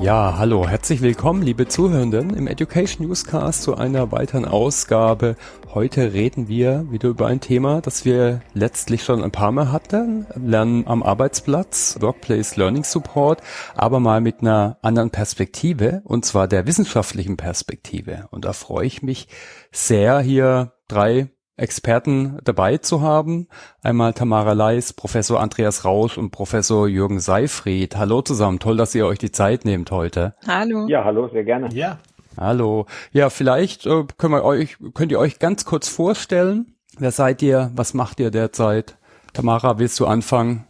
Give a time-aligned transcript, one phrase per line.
[0.00, 5.36] Ja, hallo, herzlich willkommen, liebe Zuhörenden, im Education Newscast zu einer weiteren Ausgabe.
[5.72, 10.26] Heute reden wir wieder über ein Thema, das wir letztlich schon ein paar Mal hatten,
[10.34, 13.40] Lernen am Arbeitsplatz, Workplace Learning Support,
[13.76, 18.26] aber mal mit einer anderen Perspektive, und zwar der wissenschaftlichen Perspektive.
[18.32, 19.28] Und da freue ich mich
[19.70, 23.48] sehr, hier drei Experten dabei zu haben.
[23.82, 27.96] Einmal Tamara Leis, Professor Andreas Rausch und Professor Jürgen Seifried.
[27.96, 30.34] Hallo zusammen, toll, dass ihr euch die Zeit nehmt heute.
[30.46, 30.86] Hallo.
[30.88, 31.68] Ja, hallo, sehr gerne.
[31.72, 31.98] Ja.
[32.36, 32.86] Hallo.
[33.12, 36.74] Ja, vielleicht äh, können wir euch, könnt ihr euch ganz kurz vorstellen.
[36.98, 37.70] Wer seid ihr?
[37.74, 38.96] Was macht ihr derzeit?
[39.32, 40.66] Tamara, willst du anfangen?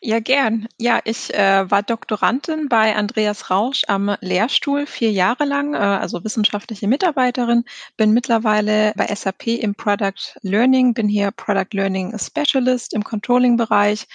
[0.00, 0.66] Ja, gern.
[0.78, 6.24] Ja, ich äh, war Doktorandin bei Andreas Rausch am Lehrstuhl vier Jahre lang, äh, also
[6.24, 7.64] wissenschaftliche Mitarbeiterin,
[7.96, 14.06] bin mittlerweile bei SAP im Product Learning, bin hier Product Learning Specialist im Controlling-Bereich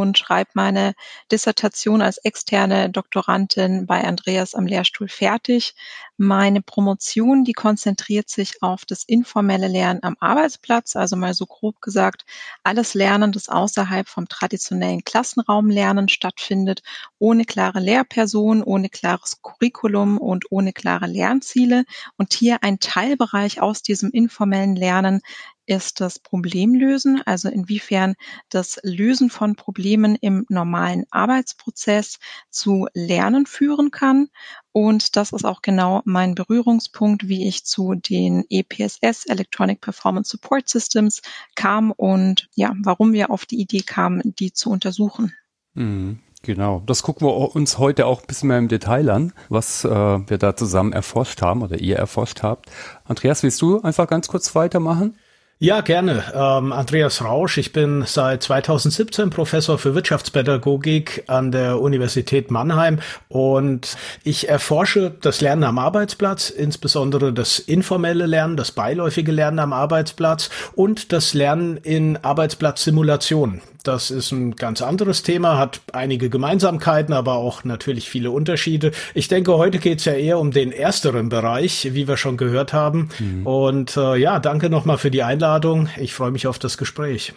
[0.00, 0.94] und schreibe meine
[1.30, 5.74] Dissertation als externe Doktorandin bei Andreas am Lehrstuhl fertig.
[6.16, 11.82] Meine Promotion, die konzentriert sich auf das informelle Lernen am Arbeitsplatz, also mal so grob
[11.82, 12.24] gesagt,
[12.62, 16.82] alles Lernen, das außerhalb vom traditionellen Klassenraumlernen stattfindet,
[17.18, 21.84] ohne klare Lehrperson, ohne klares Curriculum und ohne klare Lernziele.
[22.16, 25.20] Und hier ein Teilbereich aus diesem informellen Lernen
[25.66, 28.14] ist das Problemlösen, also inwiefern
[28.48, 32.18] das Lösen von Problemen im normalen Arbeitsprozess
[32.50, 34.28] zu Lernen führen kann.
[34.72, 40.68] Und das ist auch genau mein Berührungspunkt, wie ich zu den EPSS Electronic Performance Support
[40.68, 41.22] Systems
[41.54, 45.32] kam und ja, warum wir auf die Idee kamen, die zu untersuchen.
[45.74, 46.20] Mhm.
[46.44, 49.88] Genau, das gucken wir uns heute auch ein bisschen mehr im Detail an, was äh,
[49.88, 52.68] wir da zusammen erforscht haben oder ihr erforscht habt.
[53.04, 55.16] Andreas, willst du einfach ganz kurz weitermachen?
[55.62, 56.24] Ja, gerne.
[56.34, 63.96] Ähm, Andreas Rausch, ich bin seit 2017 Professor für Wirtschaftspädagogik an der Universität Mannheim und
[64.24, 70.50] ich erforsche das Lernen am Arbeitsplatz, insbesondere das informelle Lernen, das beiläufige Lernen am Arbeitsplatz
[70.74, 73.62] und das Lernen in Arbeitsplatzsimulationen.
[73.82, 78.92] Das ist ein ganz anderes Thema, hat einige Gemeinsamkeiten, aber auch natürlich viele Unterschiede.
[79.14, 82.72] Ich denke, heute geht es ja eher um den ersteren Bereich, wie wir schon gehört
[82.72, 83.08] haben.
[83.18, 83.46] Mhm.
[83.46, 85.88] Und äh, ja, danke nochmal für die Einladung.
[85.98, 87.32] Ich freue mich auf das Gespräch.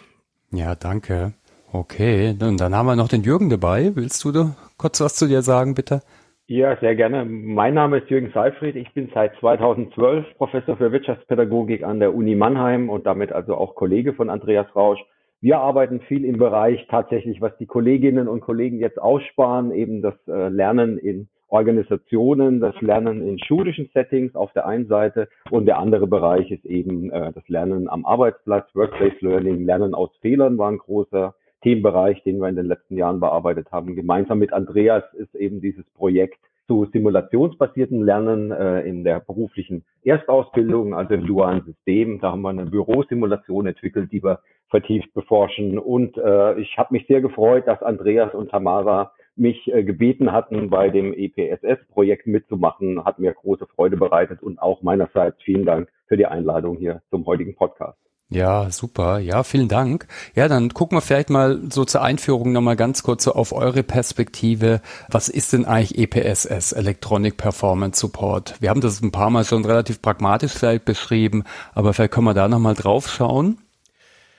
[0.52, 1.32] Ja, danke.
[1.72, 3.92] Okay, und dann haben wir noch den Jürgen dabei.
[3.94, 6.02] Willst du da kurz was zu dir sagen, bitte?
[6.48, 7.24] Ja, sehr gerne.
[7.24, 8.76] Mein Name ist Jürgen Seifried.
[8.76, 13.74] Ich bin seit 2012 Professor für Wirtschaftspädagogik an der Uni Mannheim und damit also auch
[13.74, 15.00] Kollege von Andreas Rausch.
[15.40, 20.14] Wir arbeiten viel im Bereich tatsächlich, was die Kolleginnen und Kollegen jetzt aussparen, eben das
[20.26, 25.78] äh, Lernen in Organisationen, das Lernen in schulischen Settings auf der einen Seite und der
[25.78, 30.70] andere Bereich ist eben äh, das Lernen am Arbeitsplatz, Workplace Learning, Lernen aus Fehlern war
[30.70, 33.94] ein großer Themenbereich, den wir in den letzten Jahren bearbeitet haben.
[33.94, 40.94] Gemeinsam mit Andreas ist eben dieses Projekt zu simulationsbasierten Lernen äh, in der beruflichen Erstausbildung,
[40.94, 42.20] also im dualen System.
[42.20, 45.78] Da haben wir eine Bürosimulation entwickelt, die wir vertieft beforschen.
[45.78, 50.70] Und äh, ich habe mich sehr gefreut, dass Andreas und Tamara mich äh, gebeten hatten,
[50.70, 53.04] bei dem EPSS-Projekt mitzumachen.
[53.04, 57.26] Hat mir große Freude bereitet und auch meinerseits vielen Dank für die Einladung hier zum
[57.26, 57.98] heutigen Podcast.
[58.28, 59.20] Ja, super.
[59.20, 60.08] Ja, vielen Dank.
[60.34, 63.84] Ja, dann gucken wir vielleicht mal so zur Einführung nochmal ganz kurz so auf eure
[63.84, 64.80] Perspektive.
[65.08, 68.56] Was ist denn eigentlich EPSS, Electronic Performance Support?
[68.60, 72.34] Wir haben das ein paar Mal schon relativ pragmatisch vielleicht beschrieben, aber vielleicht können wir
[72.34, 73.58] da nochmal drauf schauen.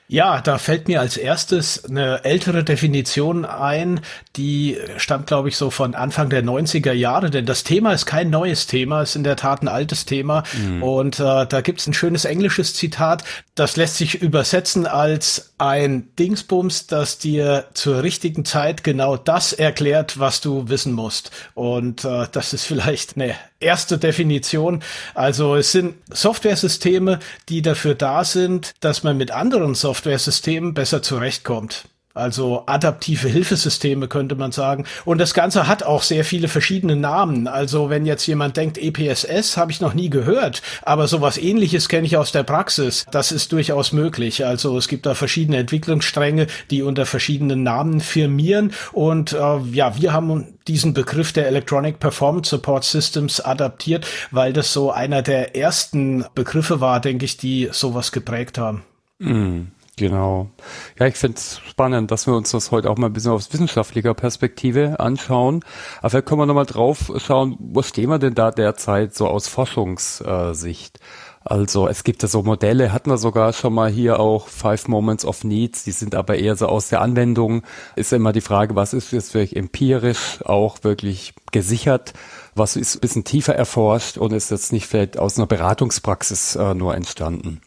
[0.09, 4.00] Ja, da fällt mir als erstes eine ältere Definition ein,
[4.38, 8.29] die stammt, glaube ich, so von Anfang der 90er Jahre, denn das Thema ist kein
[8.29, 10.44] neues Thema, ist in der Tat ein altes Thema.
[10.53, 10.81] Mhm.
[10.81, 13.25] Und äh, da gibt's ein schönes englisches Zitat,
[13.56, 20.19] das lässt sich übersetzen als ein Dingsbums, das dir zur richtigen Zeit genau das erklärt,
[20.19, 21.31] was du wissen musst.
[21.53, 24.84] Und äh, das ist vielleicht eine erste Definition.
[25.13, 27.19] Also es sind Softwaresysteme,
[27.50, 31.86] die dafür da sind, dass man mit anderen Softwaresystemen besser zurechtkommt.
[32.18, 34.86] Also adaptive Hilfesysteme könnte man sagen.
[35.06, 37.48] Und das Ganze hat auch sehr viele verschiedene Namen.
[37.48, 42.08] Also wenn jetzt jemand denkt, EPSS habe ich noch nie gehört, aber sowas ähnliches kenne
[42.08, 43.06] ich aus der Praxis.
[43.12, 44.46] Das ist durchaus möglich.
[44.46, 48.74] Also es gibt da verschiedene Entwicklungsstränge, die unter verschiedenen Namen firmieren.
[48.92, 54.74] Und äh, ja, wir haben diesen Begriff der Electronic Performance Support Systems adaptiert, weil das
[54.74, 58.84] so einer der ersten Begriffe war, denke ich, die sowas geprägt haben.
[59.20, 59.68] Mm.
[59.98, 60.52] Genau.
[61.00, 63.52] Ja, ich finde es spannend, dass wir uns das heute auch mal ein bisschen aus
[63.52, 65.66] wissenschaftlicher Perspektive anschauen.
[66.00, 69.48] Aber vielleicht können wir nochmal drauf schauen, wo stehen wir denn da derzeit so aus
[69.48, 71.00] Forschungssicht?
[71.44, 75.26] Also es gibt ja so Modelle, hatten wir sogar schon mal hier auch Five Moments
[75.26, 77.64] of Needs, die sind aber eher so aus der Anwendung.
[77.96, 82.14] Ist immer die Frage, was ist jetzt wirklich empirisch auch wirklich gesichert,
[82.54, 86.74] was ist ein bisschen tiefer erforscht und ist jetzt nicht vielleicht aus einer Beratungspraxis äh,
[86.76, 87.62] nur entstanden.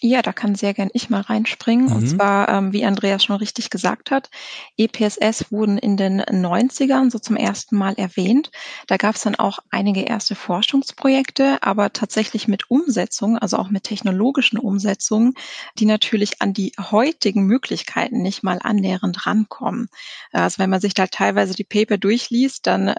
[0.00, 1.86] Ja, da kann sehr gern ich mal reinspringen.
[1.86, 1.92] Mhm.
[1.92, 4.30] Und zwar, ähm, wie Andreas schon richtig gesagt hat,
[4.76, 8.50] EPSS wurden in den 90ern so zum ersten Mal erwähnt.
[8.88, 13.84] Da gab es dann auch einige erste Forschungsprojekte, aber tatsächlich mit Umsetzung, also auch mit
[13.84, 15.34] technologischen Umsetzungen,
[15.78, 19.88] die natürlich an die heutigen Möglichkeiten nicht mal annähernd rankommen.
[20.32, 22.94] Also wenn man sich da teilweise die Paper durchliest, dann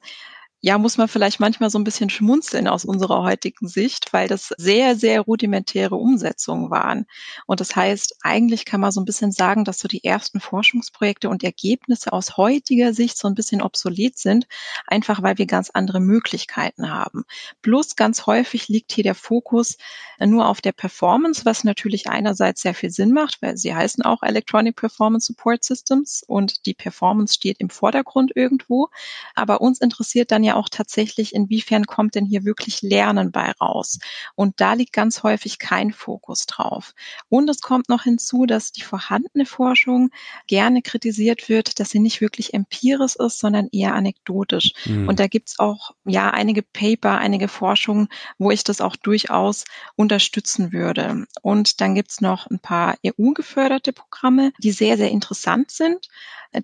[0.67, 4.53] ja, muss man vielleicht manchmal so ein bisschen schmunzeln aus unserer heutigen Sicht, weil das
[4.57, 7.05] sehr, sehr rudimentäre Umsetzungen waren.
[7.45, 11.29] Und das heißt, eigentlich kann man so ein bisschen sagen, dass so die ersten Forschungsprojekte
[11.29, 14.45] und Ergebnisse aus heutiger Sicht so ein bisschen obsolet sind,
[14.87, 17.23] einfach weil wir ganz andere Möglichkeiten haben.
[17.61, 19.77] Plus ganz häufig liegt hier der Fokus
[20.19, 24.21] nur auf der Performance, was natürlich einerseits sehr viel Sinn macht, weil sie heißen auch
[24.21, 28.89] Electronic Performance Support Systems und die Performance steht im Vordergrund irgendwo.
[29.33, 33.99] Aber uns interessiert dann ja auch tatsächlich, inwiefern kommt denn hier wirklich Lernen bei raus?
[34.35, 36.93] Und da liegt ganz häufig kein Fokus drauf.
[37.29, 40.09] Und es kommt noch hinzu, dass die vorhandene Forschung
[40.47, 44.73] gerne kritisiert wird, dass sie nicht wirklich empirisch ist, sondern eher anekdotisch.
[44.85, 45.07] Mhm.
[45.07, 48.07] Und da gibt's auch ja einige Paper, einige Forschungen,
[48.37, 49.65] wo ich das auch durchaus
[49.95, 51.25] unterstützen würde.
[51.41, 56.07] Und dann gibt's noch ein paar EU-geförderte Programme, die sehr, sehr interessant sind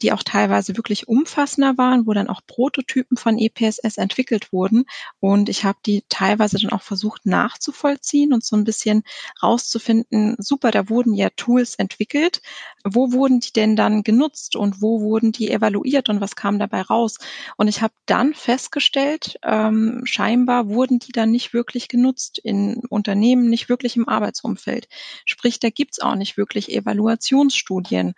[0.02, 3.38] die auch teilweise wirklich umfassender waren, wo dann auch Prototypen von
[3.78, 4.86] EPSS entwickelt wurden.
[5.20, 9.04] Und ich habe die teilweise dann auch versucht nachzuvollziehen und so ein bisschen
[9.42, 12.42] rauszufinden, super, da wurden ja Tools entwickelt.
[12.84, 16.82] Wo wurden die denn dann genutzt und wo wurden die evaluiert und was kam dabei
[16.82, 17.18] raus?
[17.58, 23.50] Und ich habe dann festgestellt, ähm, scheinbar wurden die dann nicht wirklich genutzt in Unternehmen,
[23.50, 24.88] nicht wirklich im Arbeitsumfeld.
[25.26, 28.14] Sprich, da gibt's auch nicht wirklich Evaluationsstudien.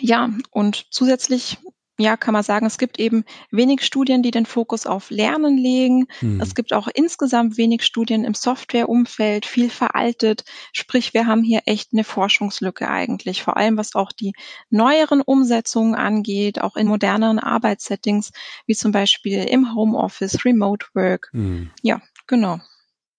[0.00, 1.58] Ja, und zusätzlich
[1.98, 6.08] ja, kann man sagen, es gibt eben wenig Studien, die den Fokus auf Lernen legen.
[6.18, 6.40] Hm.
[6.40, 10.44] Es gibt auch insgesamt wenig Studien im Softwareumfeld, viel veraltet.
[10.72, 14.32] Sprich, wir haben hier echt eine Forschungslücke eigentlich, vor allem was auch die
[14.70, 18.32] neueren Umsetzungen angeht, auch in moderneren Arbeitssettings,
[18.66, 21.28] wie zum Beispiel im Homeoffice, Remote Work.
[21.32, 21.70] Hm.
[21.82, 22.58] Ja, genau.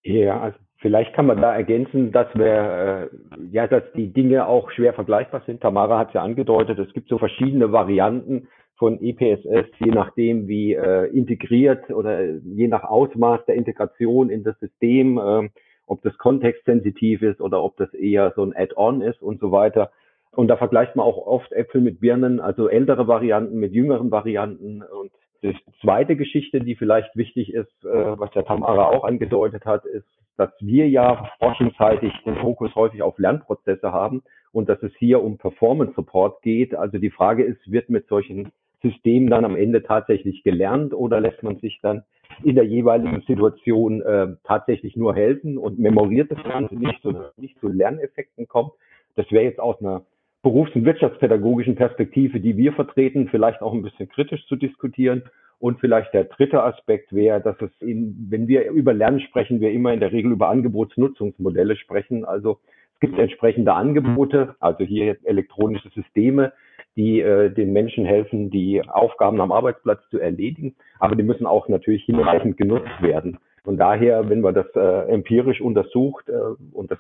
[0.04, 4.70] Ja, also Vielleicht kann man da ergänzen, dass wir, äh, ja, dass die Dinge auch
[4.70, 5.62] schwer vergleichbar sind.
[5.62, 10.74] Tamara hat es ja angedeutet, es gibt so verschiedene Varianten von EPSS, je nachdem wie
[10.74, 15.50] äh, integriert oder je nach Ausmaß der Integration in das System, äh,
[15.88, 19.92] ob das kontextsensitiv ist oder ob das eher so ein Add-on ist und so weiter.
[20.32, 24.82] Und da vergleicht man auch oft Äpfel mit Birnen, also ältere Varianten mit jüngeren Varianten.
[24.84, 25.12] Und
[25.42, 30.08] die zweite Geschichte, die vielleicht wichtig ist, äh, was der Tamara auch angedeutet hat, ist,
[30.38, 35.38] dass wir ja forschungsseitig den Fokus häufig auf Lernprozesse haben und dass es hier um
[35.38, 36.76] Performance Support geht.
[36.76, 38.52] Also die Frage ist, wird mit solchen
[38.86, 42.04] Systemen dann am Ende tatsächlich gelernt oder lässt man sich dann
[42.44, 47.60] in der jeweiligen Situation äh, tatsächlich nur helfen und memoriert das Ganze nicht, sondern nicht
[47.60, 48.72] zu Lerneffekten kommt.
[49.16, 50.04] Das wäre jetzt aus einer
[50.42, 55.24] berufs- und wirtschaftspädagogischen Perspektive, die wir vertreten, vielleicht auch ein bisschen kritisch zu diskutieren.
[55.58, 59.72] Und vielleicht der dritte Aspekt wäre, dass es in, wenn wir über Lernen sprechen, wir
[59.72, 62.26] immer in der Regel über Angebotsnutzungsmodelle sprechen.
[62.26, 62.60] Also
[62.96, 66.52] es gibt entsprechende Angebote, also hier elektronische Systeme,
[66.96, 70.76] die äh, den Menschen helfen, die Aufgaben am Arbeitsplatz zu erledigen.
[71.00, 73.38] Aber die müssen auch natürlich hinreichend genutzt werden.
[73.64, 76.34] Und daher, wenn man das äh, empirisch untersucht, äh,
[76.72, 77.00] und das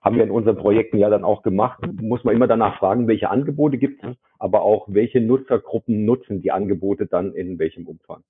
[0.00, 3.30] haben wir in unseren Projekten ja dann auch gemacht, muss man immer danach fragen, welche
[3.30, 8.22] Angebote gibt es, aber auch welche Nutzergruppen nutzen die Angebote dann in welchem Umfang.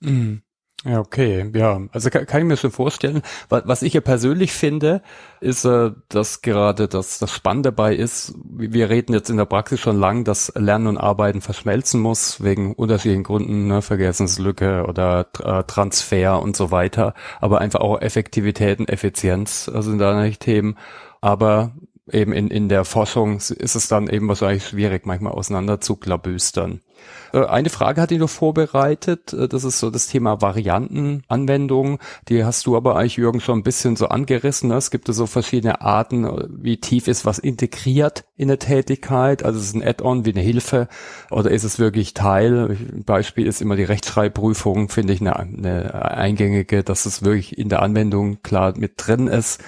[0.00, 0.42] Mhm.
[0.82, 3.20] Ja, okay, ja, also kann, kann ich mir schon vorstellen.
[3.50, 5.02] Was, was ich ja persönlich finde,
[5.40, 9.78] ist, äh, dass gerade das, das Spannende dabei ist, wir reden jetzt in der Praxis
[9.78, 15.64] schon lang, dass Lernen und Arbeiten verschmelzen muss, wegen unterschiedlichen Gründen, ne, Vergessenslücke oder äh,
[15.64, 20.78] Transfer und so weiter, aber einfach auch Effektivität und Effizienz sind da nicht Themen.
[21.20, 21.72] Aber
[22.10, 26.80] eben in, in der Forschung ist es dann eben wahrscheinlich schwierig, manchmal auseinander zu klabüstern.
[27.32, 29.32] Äh, eine Frage hatte ich noch vorbereitet.
[29.32, 31.98] Äh, das ist so das Thema Variantenanwendung.
[32.28, 34.68] Die hast du aber eigentlich, Jürgen, schon ein bisschen so angerissen.
[34.68, 34.76] Ne?
[34.76, 39.44] Es gibt so verschiedene Arten, äh, wie tief ist was integriert in der Tätigkeit.
[39.44, 40.88] Also ist es ein Add-on wie eine Hilfe
[41.30, 42.70] oder ist es wirklich Teil?
[42.70, 47.68] Ein Beispiel ist immer die Rechtschreibprüfung, finde ich eine, eine eingängige, dass es wirklich in
[47.68, 49.60] der Anwendung klar mit drin ist.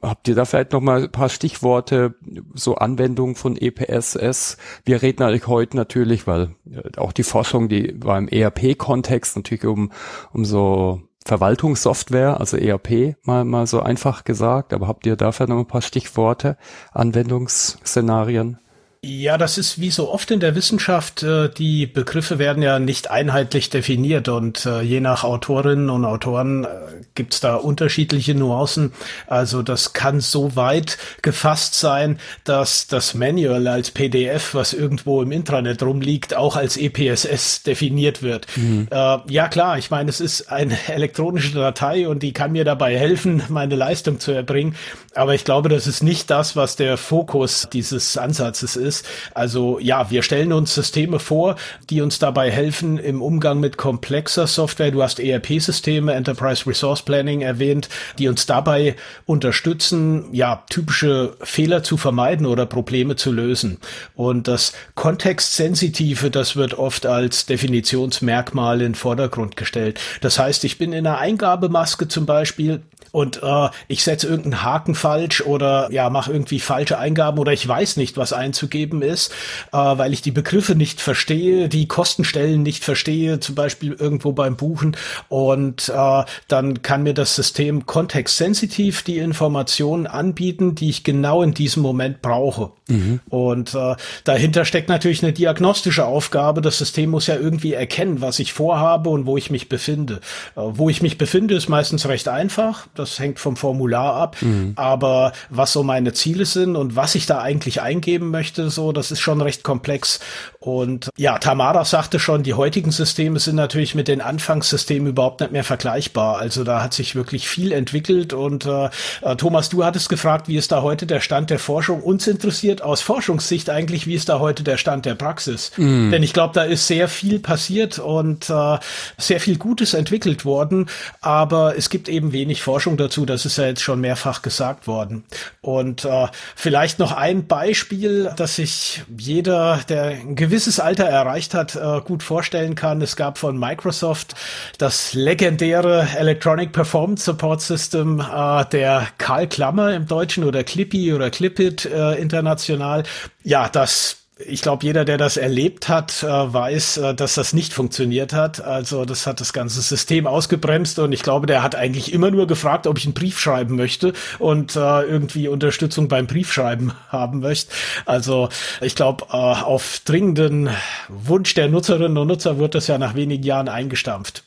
[0.00, 2.14] Habt ihr da vielleicht noch mal ein paar Stichworte,
[2.54, 4.56] so Anwendungen von EPSS?
[4.84, 6.54] Wir reden eigentlich heute natürlich, weil
[6.96, 9.92] auch die Forschung, die war im ERP-Kontext natürlich um,
[10.32, 14.72] um so Verwaltungssoftware, also ERP, mal, mal so einfach gesagt.
[14.72, 16.56] Aber habt ihr dafür noch ein paar Stichworte,
[16.92, 18.58] Anwendungsszenarien?
[19.04, 23.10] Ja, das ist wie so oft in der Wissenschaft, äh, die Begriffe werden ja nicht
[23.10, 26.68] einheitlich definiert und äh, je nach Autorinnen und Autoren äh,
[27.16, 28.92] gibt's da unterschiedliche Nuancen.
[29.26, 35.32] Also das kann so weit gefasst sein, dass das Manual als PDF, was irgendwo im
[35.32, 38.46] Intranet rumliegt, auch als EPSS definiert wird.
[38.56, 38.86] Mhm.
[39.28, 43.42] Ja klar, ich meine, es ist eine elektronische Datei und die kann mir dabei helfen,
[43.48, 44.76] meine Leistung zu erbringen.
[45.14, 49.06] Aber ich glaube, das ist nicht das, was der Fokus dieses Ansatzes ist ist.
[49.34, 51.56] Also ja, wir stellen uns Systeme vor,
[51.88, 54.90] die uns dabei helfen im Umgang mit komplexer Software.
[54.90, 61.96] Du hast ERP-Systeme, Enterprise Resource Planning erwähnt, die uns dabei unterstützen, ja, typische Fehler zu
[61.96, 63.78] vermeiden oder Probleme zu lösen.
[64.14, 69.98] Und das Kontextsensitive, das wird oft als Definitionsmerkmal in Vordergrund gestellt.
[70.20, 74.94] Das heißt, ich bin in einer Eingabemaske zum Beispiel und äh, ich setze irgendeinen Haken
[74.94, 79.32] falsch oder ja, mache irgendwie falsche Eingaben oder ich weiß nicht, was einzugeben ist,
[79.72, 84.56] äh, weil ich die Begriffe nicht verstehe, die Kostenstellen nicht verstehe, zum Beispiel irgendwo beim
[84.56, 84.96] Buchen.
[85.28, 91.54] Und äh, dann kann mir das System kontextsensitiv die Informationen anbieten, die ich genau in
[91.54, 92.72] diesem Moment brauche.
[92.88, 93.20] Mhm.
[93.28, 96.60] Und äh, dahinter steckt natürlich eine diagnostische Aufgabe.
[96.60, 100.20] Das System muss ja irgendwie erkennen, was ich vorhabe und wo ich mich befinde.
[100.56, 104.36] Äh, wo ich mich befinde, ist meistens recht einfach das hängt vom Formular ab.
[104.40, 104.72] Mhm.
[104.76, 109.10] Aber was so meine Ziele sind und was ich da eigentlich eingeben möchte, so, das
[109.10, 110.20] ist schon recht komplex.
[110.62, 115.50] Und ja, Tamara sagte schon, die heutigen Systeme sind natürlich mit den Anfangssystemen überhaupt nicht
[115.50, 116.38] mehr vergleichbar.
[116.38, 118.32] Also da hat sich wirklich viel entwickelt.
[118.32, 118.88] Und äh,
[119.22, 122.00] äh Thomas, du hattest gefragt, wie ist da heute der Stand der Forschung?
[122.00, 125.72] Uns interessiert aus Forschungssicht eigentlich, wie ist da heute der Stand der Praxis?
[125.78, 126.12] Mhm.
[126.12, 128.78] Denn ich glaube, da ist sehr viel passiert und äh,
[129.18, 130.88] sehr viel Gutes entwickelt worden.
[131.20, 135.24] Aber es gibt eben wenig Forschung dazu, das ist ja jetzt schon mehrfach gesagt worden.
[135.60, 141.76] Und äh, vielleicht noch ein Beispiel, das sich jeder, der ein gewisses Alter erreicht hat,
[141.76, 143.00] äh, gut vorstellen kann.
[143.00, 144.34] Es gab von Microsoft
[144.76, 151.30] das legendäre Electronic Performance Support System äh, der Karl Klammer im Deutschen oder Clippy oder
[151.30, 153.04] Clipit äh, international.
[153.42, 157.72] Ja, das ich glaube, jeder, der das erlebt hat, äh, weiß, äh, dass das nicht
[157.72, 158.62] funktioniert hat.
[158.62, 162.46] Also das hat das ganze System ausgebremst und ich glaube, der hat eigentlich immer nur
[162.46, 167.72] gefragt, ob ich einen Brief schreiben möchte und äh, irgendwie Unterstützung beim Briefschreiben haben möchte.
[168.06, 168.48] Also
[168.80, 170.70] ich glaube, auf dringenden
[171.08, 174.44] Wunsch der Nutzerinnen und Nutzer wird das ja nach wenigen Jahren eingestampft.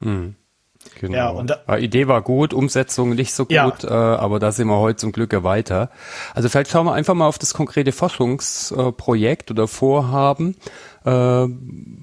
[0.00, 0.34] Mhm.
[0.98, 1.16] Genau.
[1.16, 3.72] Ja, und da, Idee war gut, Umsetzung nicht so gut, ja.
[3.84, 5.90] äh, aber da sind wir heute zum Glück weiter.
[6.34, 10.56] Also vielleicht schauen wir einfach mal auf das konkrete Forschungsprojekt oder Vorhaben.
[11.04, 11.46] Äh,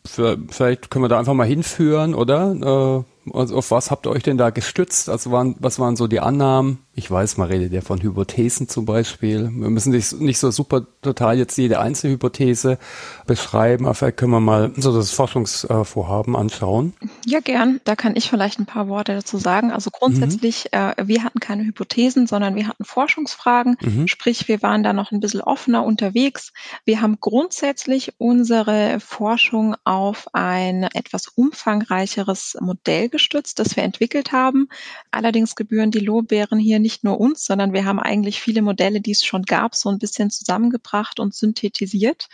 [0.06, 3.04] für, vielleicht können wir da einfach mal hinführen, oder?
[3.34, 5.10] Also auf was habt ihr euch denn da gestützt?
[5.10, 6.80] Also waren, was waren so die Annahmen?
[6.94, 9.52] Ich weiß, man redet ja von Hypothesen zum Beispiel.
[9.54, 12.80] Wir müssen nicht, nicht so super total jetzt jede einzelne Hypothese
[13.28, 16.94] beschreiben, aber vielleicht können wir mal so das Forschungsvorhaben anschauen.
[17.24, 17.82] Ja, gern.
[17.84, 19.72] Da kann ich vielleicht ein paar Worte dazu sagen.
[19.72, 20.80] Also grundsätzlich, mhm.
[20.80, 23.78] äh, wir hatten keine Hypothesen, sondern wir hatten Forschungsfragen.
[23.80, 24.08] Mhm.
[24.08, 26.52] Sprich, wir waren da noch ein bisschen offener unterwegs.
[26.84, 34.70] Wir haben grundsätzlich unsere Forschung auf ein etwas umfangreicheres Modell gestützt, das wir entwickelt haben.
[35.12, 39.12] Allerdings gebühren die Lobbeeren hier nicht nur uns, sondern wir haben eigentlich viele Modelle, die
[39.12, 42.28] es schon gab, so ein bisschen zusammengebracht und synthetisiert.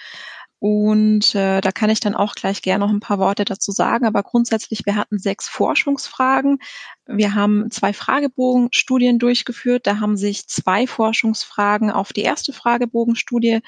[0.59, 4.05] Und äh, da kann ich dann auch gleich gerne noch ein paar Worte dazu sagen.
[4.05, 6.59] Aber grundsätzlich, wir hatten sechs Forschungsfragen.
[7.05, 9.87] Wir haben zwei Fragebogenstudien durchgeführt.
[9.87, 13.59] Da haben sich zwei Forschungsfragen auf die erste Fragebogenstudie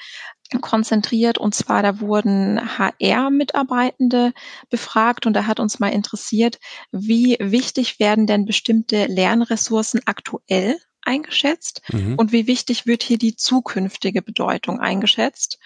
[0.60, 1.38] konzentriert.
[1.38, 4.32] Und zwar, da wurden HR-Mitarbeitende
[4.70, 6.58] befragt und da hat uns mal interessiert,
[6.92, 12.14] wie wichtig werden denn bestimmte Lernressourcen aktuell eingeschätzt mhm.
[12.16, 15.58] und wie wichtig wird hier die zukünftige Bedeutung eingeschätzt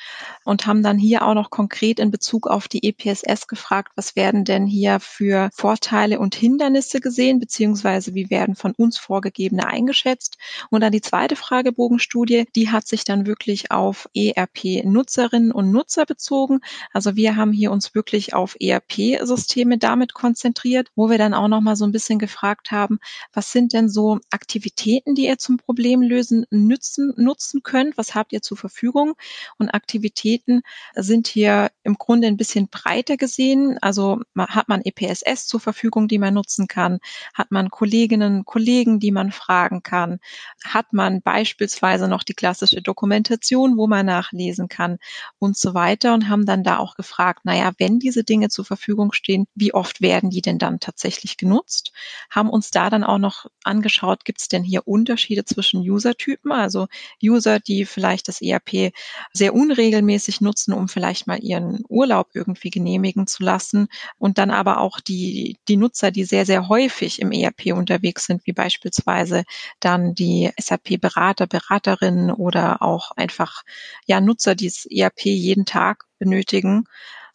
[0.44, 4.44] und haben dann hier auch noch konkret in Bezug auf die EPSS gefragt, was werden
[4.44, 10.38] denn hier für Vorteile und Hindernisse gesehen, beziehungsweise wie werden von uns vorgegebene eingeschätzt.
[10.70, 16.60] Und dann die zweite Fragebogenstudie, die hat sich dann wirklich auf ERP-Nutzerinnen und Nutzer bezogen.
[16.92, 21.60] Also wir haben hier uns wirklich auf ERP-Systeme damit konzentriert, wo wir dann auch noch
[21.60, 22.98] mal so ein bisschen gefragt haben,
[23.32, 27.96] was sind denn so Aktivitäten, die ihr zum Problemlösen nützen, nutzen könnt.
[27.96, 29.14] Was habt ihr zur Verfügung?
[29.58, 30.62] Und Aktivitäten
[30.94, 33.78] sind hier im Grunde ein bisschen breiter gesehen.
[33.80, 36.98] Also hat man EPSS zur Verfügung, die man nutzen kann?
[37.32, 40.18] Hat man Kolleginnen, Kollegen, die man fragen kann?
[40.64, 44.98] Hat man beispielsweise noch die klassische Dokumentation, wo man nachlesen kann
[45.38, 49.12] und so weiter und haben dann da auch gefragt, naja, wenn diese Dinge zur Verfügung
[49.12, 51.92] stehen, wie oft werden die denn dann tatsächlich genutzt?
[52.30, 56.86] Haben uns da dann auch noch angeschaut, gibt es denn hier Unterschiede zwischen Usertypen, also
[57.22, 58.92] User, die vielleicht das ERP
[59.32, 64.80] sehr unregelmäßig nutzen, um vielleicht mal ihren Urlaub irgendwie genehmigen zu lassen und dann aber
[64.80, 69.44] auch die, die Nutzer, die sehr, sehr häufig im ERP unterwegs sind, wie beispielsweise
[69.80, 73.62] dann die SAP-Berater, Beraterinnen oder auch einfach
[74.06, 76.84] ja Nutzer, die das ERP jeden Tag benötigen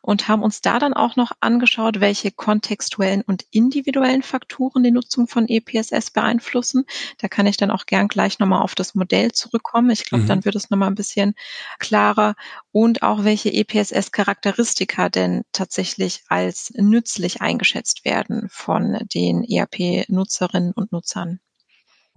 [0.06, 5.28] und haben uns da dann auch noch angeschaut, welche kontextuellen und individuellen Faktoren die Nutzung
[5.28, 6.86] von EPSS beeinflussen.
[7.18, 9.90] Da kann ich dann auch gern gleich nochmal auf das Modell zurückkommen.
[9.90, 10.28] Ich glaube, mhm.
[10.28, 11.34] dann wird es nochmal ein bisschen
[11.80, 12.36] klarer
[12.72, 21.40] und auch welche EPSS-Charakteristika denn tatsächlich als nützlich eingeschätzt werden von den ERP-Nutzerinnen und Nutzern.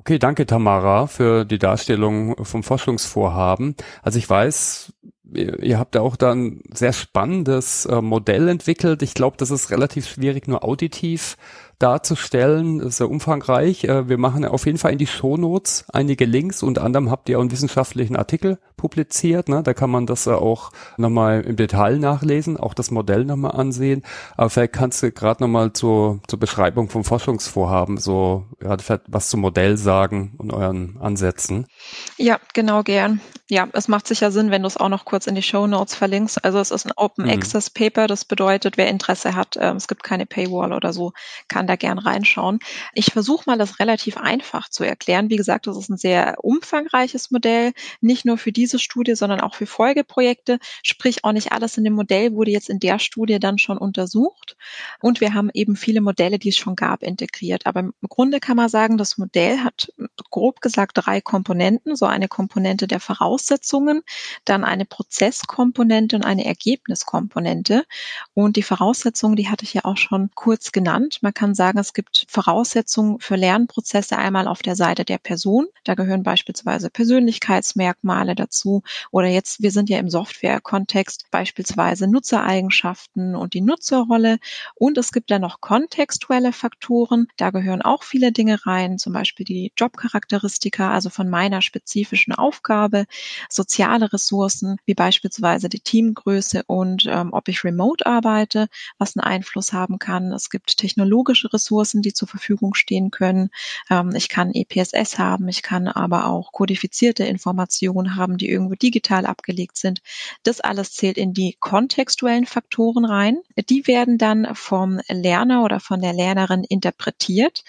[0.01, 3.75] Okay, danke Tamara für die Darstellung vom Forschungsvorhaben.
[4.03, 4.93] Also ich weiß,
[5.33, 9.03] ihr habt ja auch da ein sehr spannendes äh, Modell entwickelt.
[9.03, 11.37] Ich glaube, das ist relativ schwierig nur auditiv
[11.79, 12.81] darzustellen.
[12.81, 13.85] Ist sehr umfangreich.
[13.85, 16.63] Äh, wir machen auf jeden Fall in die Shownotes einige Links.
[16.63, 19.49] Unter anderem habt ihr auch einen wissenschaftlichen Artikel publiziert.
[19.49, 19.63] Ne?
[19.63, 24.03] Da kann man das auch nochmal im Detail nachlesen, auch das Modell nochmal ansehen.
[24.37, 29.41] Aber vielleicht kannst du gerade nochmal zur, zur Beschreibung vom Forschungsvorhaben so gerade was zum
[29.41, 31.67] Modell sagen und euren Ansätzen.
[32.17, 33.21] Ja, genau gern.
[33.51, 35.95] Ja, es macht sicher Sinn, wenn du es auch noch kurz in die Show Notes
[35.95, 36.45] verlinkst.
[36.45, 37.31] Also es ist ein Open mhm.
[37.31, 38.07] Access Paper.
[38.07, 41.13] Das bedeutet, wer Interesse hat, äh, es gibt keine Paywall oder so,
[41.49, 42.59] kann da gern reinschauen.
[42.95, 45.31] Ich versuche mal, das relativ einfach zu erklären.
[45.31, 49.55] Wie gesagt, das ist ein sehr umfangreiches Modell, nicht nur für diese Studie, sondern auch
[49.55, 50.59] für Folgeprojekte.
[50.83, 54.57] Sprich, auch nicht alles in dem Modell wurde jetzt in der Studie dann schon untersucht.
[55.01, 57.67] Und wir haben eben viele Modelle, die es schon gab, integriert.
[57.67, 59.93] Aber im Grunde kann man sagen, das Modell hat
[60.31, 61.97] grob gesagt drei Komponenten.
[61.97, 64.03] So eine Komponente der Voraussetzungen,
[64.45, 67.85] dann eine Prozesskomponente und eine Ergebniskomponente.
[68.35, 71.19] Und die Voraussetzungen, die hatte ich ja auch schon kurz genannt.
[71.23, 75.67] Man kann sagen, es gibt Voraussetzungen für Lernprozesse einmal auf der Seite der Person.
[75.85, 78.83] Da gehören beispielsweise Persönlichkeitsmerkmale dazu.
[79.11, 84.39] Oder jetzt, wir sind ja im Software-Kontext, beispielsweise Nutzereigenschaften und die Nutzerrolle.
[84.75, 87.29] Und es gibt dann noch kontextuelle Faktoren.
[87.37, 93.05] Da gehören auch viele Dinge rein, zum Beispiel die Jobcharakteristika, also von meiner spezifischen Aufgabe,
[93.51, 98.69] soziale Ressourcen, wie beispielsweise die Teamgröße und ähm, ob ich remote arbeite,
[98.99, 100.33] was einen Einfluss haben kann.
[100.33, 103.51] Es gibt technologische Ressourcen, die zur Verfügung stehen können.
[103.91, 109.27] Ähm, ich kann EPSS haben, ich kann aber auch kodifizierte Informationen haben, die irgendwo digital
[109.27, 110.01] abgelegt sind.
[110.43, 113.39] Das alles zählt in die kontextuellen Faktoren rein.
[113.69, 117.65] Die werden dann vom Lerner oder von der Lernerin interpretiert.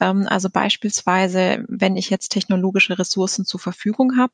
[0.00, 4.32] Ähm, also beispielsweise, wenn ich jetzt technologische Ressourcen zur Verfügung habe,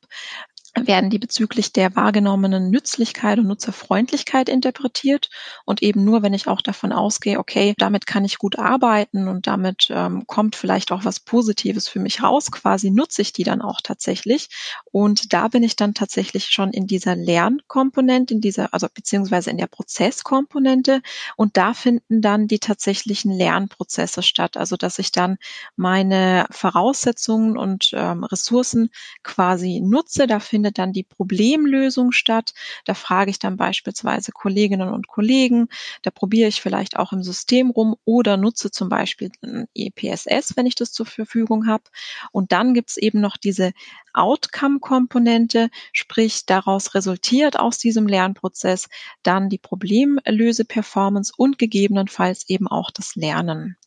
[0.75, 5.29] werden die bezüglich der wahrgenommenen Nützlichkeit und Nutzerfreundlichkeit interpretiert.
[5.65, 9.47] Und eben nur, wenn ich auch davon ausgehe, okay, damit kann ich gut arbeiten und
[9.47, 13.61] damit ähm, kommt vielleicht auch was Positives für mich raus, quasi nutze ich die dann
[13.61, 14.49] auch tatsächlich.
[14.91, 19.57] Und da bin ich dann tatsächlich schon in dieser Lernkomponente, in dieser, also beziehungsweise in
[19.57, 21.01] der Prozesskomponente.
[21.35, 25.37] Und da finden dann die tatsächlichen Lernprozesse statt, also dass ich dann
[25.75, 28.89] meine Voraussetzungen und ähm, Ressourcen
[29.23, 32.53] quasi nutze, da findet dann die Problemlösung statt.
[32.85, 35.69] Da frage ich dann beispielsweise Kolleginnen und Kollegen.
[36.03, 40.67] Da probiere ich vielleicht auch im System rum oder nutze zum Beispiel ein EPSS, wenn
[40.67, 41.85] ich das zur Verfügung habe.
[42.31, 43.71] Und dann gibt es eben noch diese
[44.13, 48.87] Outcome-Komponente, sprich daraus resultiert aus diesem Lernprozess
[49.23, 53.77] dann die Problemlöse-Performance und gegebenenfalls eben auch das Lernen.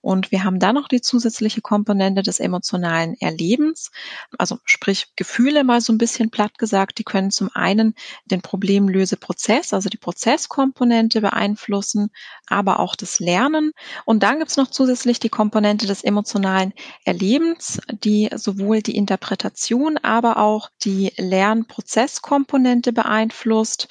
[0.00, 3.90] Und wir haben dann noch die zusätzliche Komponente des emotionalen Erlebens,
[4.38, 9.72] also sprich Gefühle mal so ein bisschen platt gesagt, die können zum einen den Problemlöseprozess,
[9.74, 12.10] also die Prozesskomponente beeinflussen,
[12.46, 13.72] aber auch das Lernen.
[14.04, 16.72] Und dann gibt es noch zusätzlich die Komponente des emotionalen
[17.04, 23.88] Erlebens, die sowohl die Interpretation, aber auch die Lernprozesskomponente beeinflusst.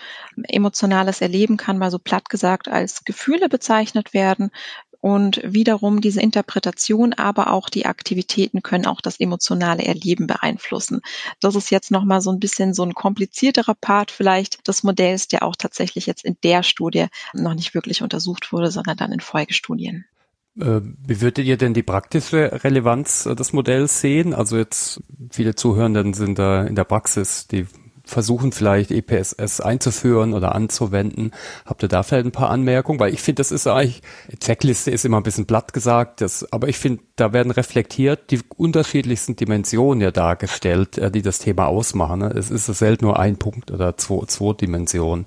[0.47, 4.51] Emotionales Erleben kann mal so platt gesagt als Gefühle bezeichnet werden,
[5.01, 11.01] und wiederum diese Interpretation, aber auch die Aktivitäten können auch das emotionale Erleben beeinflussen.
[11.39, 15.43] Das ist jetzt nochmal so ein bisschen so ein komplizierterer Part vielleicht des Modells, der
[15.43, 20.05] auch tatsächlich jetzt in der Studie noch nicht wirklich untersucht wurde, sondern dann in Folgestudien.
[20.59, 24.33] Äh, wie würdet ihr denn die praktische Relevanz des Modells sehen?
[24.33, 27.65] Also jetzt viele Zuhörenden sind da in der Praxis, die
[28.09, 31.31] versuchen vielleicht EPSS einzuführen oder anzuwenden.
[31.65, 32.99] Habt ihr da vielleicht ein paar Anmerkungen?
[32.99, 34.01] Weil ich finde, das ist eigentlich,
[34.39, 38.41] Checkliste ist immer ein bisschen platt gesagt, das, aber ich finde, da werden reflektiert die
[38.57, 42.19] unterschiedlichsten Dimensionen ja dargestellt, äh, die das Thema ausmachen.
[42.19, 42.33] Ne?
[42.35, 45.25] Es ist selten nur ein Punkt oder zwei, zwei Dimensionen.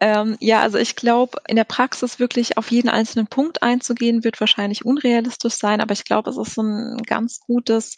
[0.00, 4.40] Ähm, ja, also ich glaube, in der Praxis wirklich auf jeden einzelnen Punkt einzugehen, wird
[4.40, 7.96] wahrscheinlich unrealistisch sein, aber ich glaube, es ist ein ganz gutes,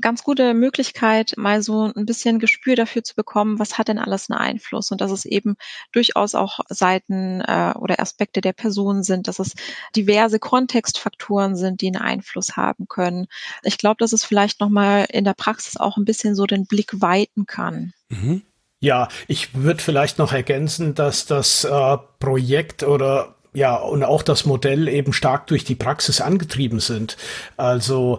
[0.00, 4.30] ganz gute Möglichkeit, mal so ein bisschen Gespür dafür zu bekommen, was hat denn alles
[4.30, 5.56] einen Einfluss und dass es eben
[5.92, 9.54] durchaus auch Seiten äh, oder Aspekte der Person sind, dass es
[9.96, 13.26] diverse Kontextfaktoren sind, die einen Einfluss haben können.
[13.62, 17.00] Ich glaube, dass es vielleicht nochmal in der Praxis auch ein bisschen so den Blick
[17.00, 17.92] weiten kann.
[18.08, 18.42] Mhm.
[18.82, 24.44] Ja, ich würde vielleicht noch ergänzen, dass das äh, Projekt oder ja, und auch das
[24.44, 27.16] Modell eben stark durch die Praxis angetrieben sind.
[27.56, 28.18] Also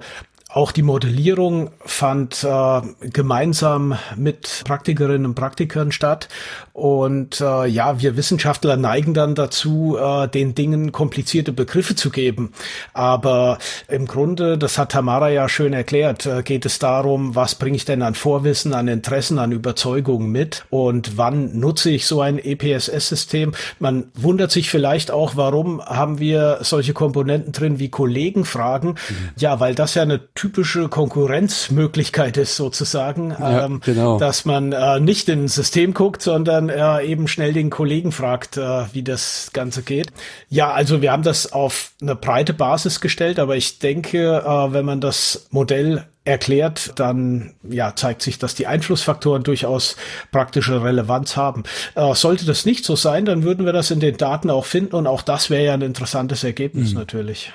[0.53, 6.29] auch die Modellierung fand äh, gemeinsam mit Praktikerinnen und Praktikern statt.
[6.73, 12.51] Und äh, ja, wir Wissenschaftler neigen dann dazu, äh, den Dingen komplizierte Begriffe zu geben.
[12.93, 17.75] Aber im Grunde, das hat Tamara ja schön erklärt, äh, geht es darum, was bringe
[17.75, 22.37] ich denn an Vorwissen, an Interessen, an Überzeugungen mit und wann nutze ich so ein
[22.37, 23.53] EPSS-System.
[23.79, 28.91] Man wundert sich vielleicht auch, warum haben wir solche Komponenten drin wie Kollegenfragen.
[28.91, 29.29] Mhm.
[29.37, 34.19] Ja, weil das ja eine typische Konkurrenzmöglichkeit ist sozusagen, ja, ähm, genau.
[34.19, 38.57] dass man äh, nicht in ein System guckt, sondern äh, eben schnell den Kollegen fragt,
[38.57, 40.07] äh, wie das Ganze geht.
[40.49, 44.83] Ja, also wir haben das auf eine breite Basis gestellt, aber ich denke, äh, wenn
[44.83, 49.95] man das Modell erklärt, dann ja zeigt sich, dass die Einflussfaktoren durchaus
[50.33, 51.63] praktische Relevanz haben.
[51.95, 54.97] Äh, sollte das nicht so sein, dann würden wir das in den Daten auch finden
[54.97, 56.97] und auch das wäre ja ein interessantes Ergebnis mhm.
[56.97, 57.53] natürlich.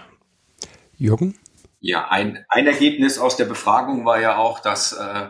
[0.96, 1.34] Jürgen?
[1.80, 5.28] Ja, ein, ein Ergebnis aus der Befragung war ja auch, dass äh,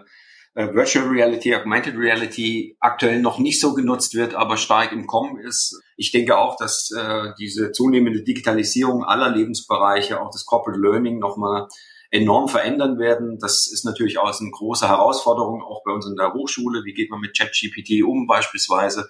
[0.59, 5.39] äh, Virtual Reality, Augmented Reality aktuell noch nicht so genutzt wird, aber stark im Kommen
[5.39, 5.81] ist.
[5.97, 11.69] Ich denke auch, dass äh, diese zunehmende Digitalisierung aller Lebensbereiche, auch das Corporate Learning nochmal
[12.11, 13.39] enorm verändern werden.
[13.39, 16.83] Das ist natürlich auch eine große Herausforderung, auch bei uns in der Hochschule.
[16.85, 19.09] Wie geht man mit ChatGPT um beispielsweise?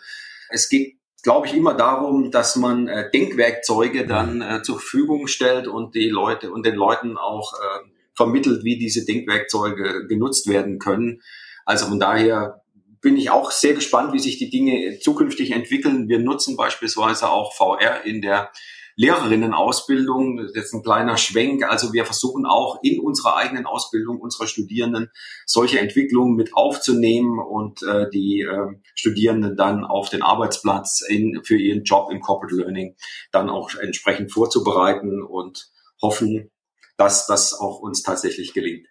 [0.50, 5.66] Es geht glaube ich, immer darum, dass man äh, Denkwerkzeuge dann äh, zur Verfügung stellt
[5.66, 11.22] und die Leute und den Leuten auch äh, vermittelt, wie diese Denkwerkzeuge genutzt werden können.
[11.64, 12.62] Also von daher
[13.00, 16.08] bin ich auch sehr gespannt, wie sich die Dinge zukünftig entwickeln.
[16.08, 18.50] Wir nutzen beispielsweise auch VR in der
[18.98, 20.48] Lehrerinnenausbildung.
[20.54, 21.62] Jetzt ein kleiner Schwenk.
[21.62, 25.10] Also wir versuchen auch in unserer eigenen Ausbildung unserer Studierenden
[25.46, 31.56] solche Entwicklungen mit aufzunehmen und äh, die äh, Studierenden dann auf den Arbeitsplatz in, für
[31.56, 32.96] ihren Job im Corporate Learning
[33.30, 35.70] dann auch entsprechend vorzubereiten und
[36.02, 36.50] hoffen,
[36.96, 38.88] dass das auch uns tatsächlich gelingt.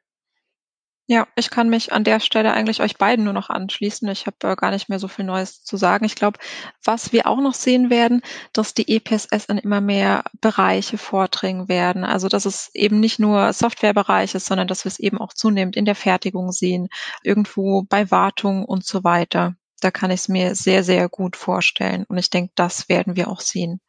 [1.10, 4.10] Ja, ich kann mich an der Stelle eigentlich euch beiden nur noch anschließen.
[4.10, 6.04] Ich habe äh, gar nicht mehr so viel Neues zu sagen.
[6.04, 6.38] Ich glaube,
[6.84, 12.04] was wir auch noch sehen werden, dass die EPSS in immer mehr Bereiche vordringen werden.
[12.04, 15.78] Also dass es eben nicht nur Softwarebereich ist, sondern dass wir es eben auch zunehmend
[15.78, 16.90] in der Fertigung sehen,
[17.24, 19.56] irgendwo bei Wartung und so weiter.
[19.80, 22.04] Da kann ich es mir sehr, sehr gut vorstellen.
[22.10, 23.80] Und ich denke, das werden wir auch sehen.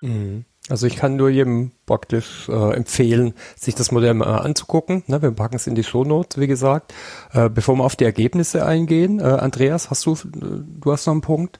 [0.00, 0.46] Mhm.
[0.70, 5.02] Also ich kann nur jedem praktisch äh, empfehlen, sich das Modell mal anzugucken.
[5.08, 6.94] Ne, wir packen es in die Shownotes, wie gesagt.
[7.32, 11.22] Äh, bevor wir auf die Ergebnisse eingehen, äh, Andreas, hast du, du hast noch einen
[11.22, 11.58] Punkt?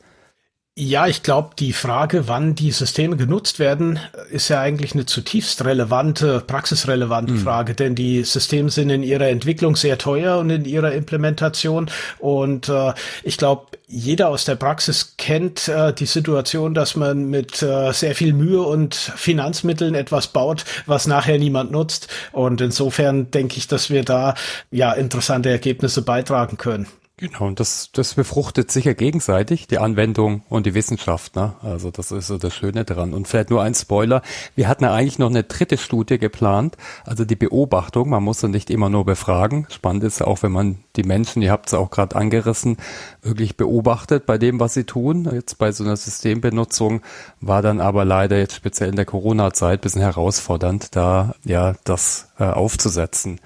[0.78, 3.98] Ja, ich glaube, die Frage, wann die Systeme genutzt werden,
[4.30, 7.38] ist ja eigentlich eine zutiefst relevante, praxisrelevante mhm.
[7.38, 11.90] Frage, denn die Systeme sind in ihrer Entwicklung sehr teuer und in ihrer Implementation.
[12.18, 17.60] Und äh, ich glaube, jeder aus der Praxis kennt äh, die Situation, dass man mit
[17.62, 22.06] äh, sehr viel Mühe und Finanzmitteln etwas baut, was nachher niemand nutzt.
[22.30, 24.34] Und insofern denke ich, dass wir da
[24.70, 26.86] ja interessante Ergebnisse beitragen können.
[27.20, 31.36] Genau, und das, das befruchtet sicher gegenseitig, die Anwendung und die Wissenschaft.
[31.36, 31.52] Ne?
[31.60, 33.12] Also das ist so das Schöne dran.
[33.12, 34.22] Und vielleicht nur ein Spoiler.
[34.54, 38.08] Wir hatten ja eigentlich noch eine dritte Studie geplant, also die Beobachtung.
[38.08, 39.66] Man muss ja nicht immer nur befragen.
[39.68, 42.78] Spannend ist auch, wenn man die Menschen, ihr habt es auch gerade angerissen,
[43.20, 45.28] wirklich beobachtet bei dem, was sie tun.
[45.30, 47.02] Jetzt bei so einer Systembenutzung
[47.42, 52.44] war dann aber leider jetzt speziell in der Corona-Zeit bisschen herausfordernd, da ja das äh,
[52.44, 53.40] aufzusetzen.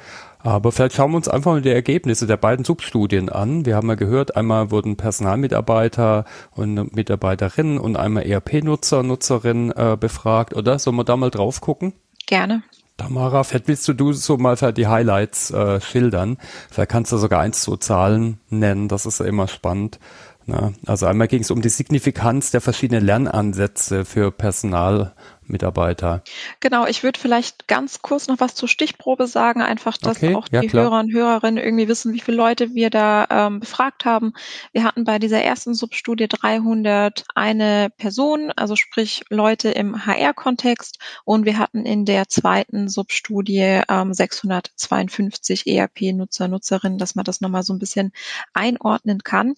[0.44, 3.64] Aber vielleicht schauen wir uns einfach mal die Ergebnisse der beiden Substudien an.
[3.64, 10.54] Wir haben ja gehört, einmal wurden Personalmitarbeiter und Mitarbeiterinnen und einmal ERP-Nutzer, Nutzerinnen äh, befragt,
[10.54, 10.78] oder?
[10.78, 11.94] Sollen wir da mal drauf gucken?
[12.26, 12.62] Gerne.
[12.98, 16.36] Tamara, vielleicht willst du, du so mal für die Highlights äh, schildern.
[16.70, 19.98] Vielleicht kannst du sogar eins zu Zahlen nennen, das ist ja immer spannend.
[20.46, 25.14] Na, also einmal ging es um die Signifikanz der verschiedenen Lernansätze für Personal
[25.46, 26.22] Mitarbeiter.
[26.60, 30.48] Genau, ich würde vielleicht ganz kurz noch was zur Stichprobe sagen, einfach, dass okay, auch
[30.48, 34.32] die ja, Hörer und Hörerinnen irgendwie wissen, wie viele Leute wir da ähm, befragt haben.
[34.72, 41.44] Wir hatten bei dieser ersten Substudie 300 eine Person, also sprich Leute im HR-Kontext und
[41.44, 47.72] wir hatten in der zweiten Substudie ähm, 652 ERP-Nutzer, Nutzerinnen, dass man das nochmal so
[47.72, 48.12] ein bisschen
[48.52, 49.54] einordnen kann.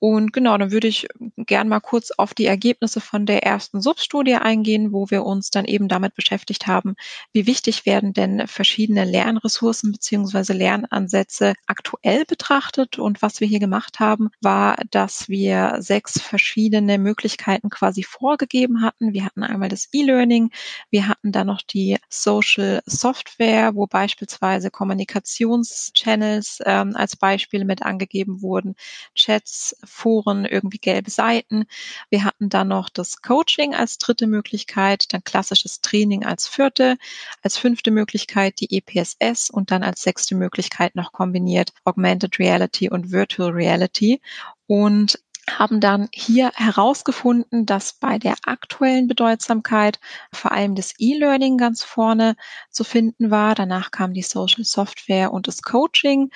[0.00, 4.36] Und genau, dann würde ich gern mal kurz auf die Ergebnisse von der ersten Substudie
[4.36, 6.96] eingehen, wo wir uns dann eben damit beschäftigt haben,
[7.32, 12.98] wie wichtig werden denn verschiedene Lernressourcen beziehungsweise Lernansätze aktuell betrachtet.
[12.98, 19.12] Und was wir hier gemacht haben, war, dass wir sechs verschiedene Möglichkeiten quasi vorgegeben hatten.
[19.12, 20.50] Wir hatten einmal das E-Learning,
[20.90, 28.42] wir hatten dann noch die Social Software, wo beispielsweise Kommunikationschannels ähm, als Beispiele mit angegeben
[28.42, 28.74] wurden,
[29.14, 31.64] Chats, Foren, irgendwie gelbe Seiten.
[32.10, 36.96] Wir hatten dann noch das Coaching als dritte Möglichkeit, dann klassisches Training als vierte,
[37.42, 43.12] als fünfte Möglichkeit die EPSS und dann als sechste Möglichkeit noch kombiniert Augmented Reality und
[43.12, 44.20] Virtual Reality.
[44.66, 49.98] Und haben dann hier herausgefunden, dass bei der aktuellen Bedeutsamkeit
[50.32, 52.36] vor allem das E-Learning ganz vorne
[52.70, 53.54] zu finden war.
[53.54, 56.30] Danach kam die Social Software und das Coaching.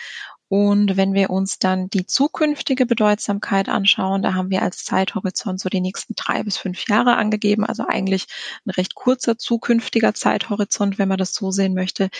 [0.52, 5.70] Und wenn wir uns dann die zukünftige Bedeutsamkeit anschauen, da haben wir als Zeithorizont so
[5.70, 8.26] die nächsten drei bis fünf Jahre angegeben, also eigentlich
[8.66, 12.10] ein recht kurzer zukünftiger Zeithorizont, wenn man das so sehen möchte,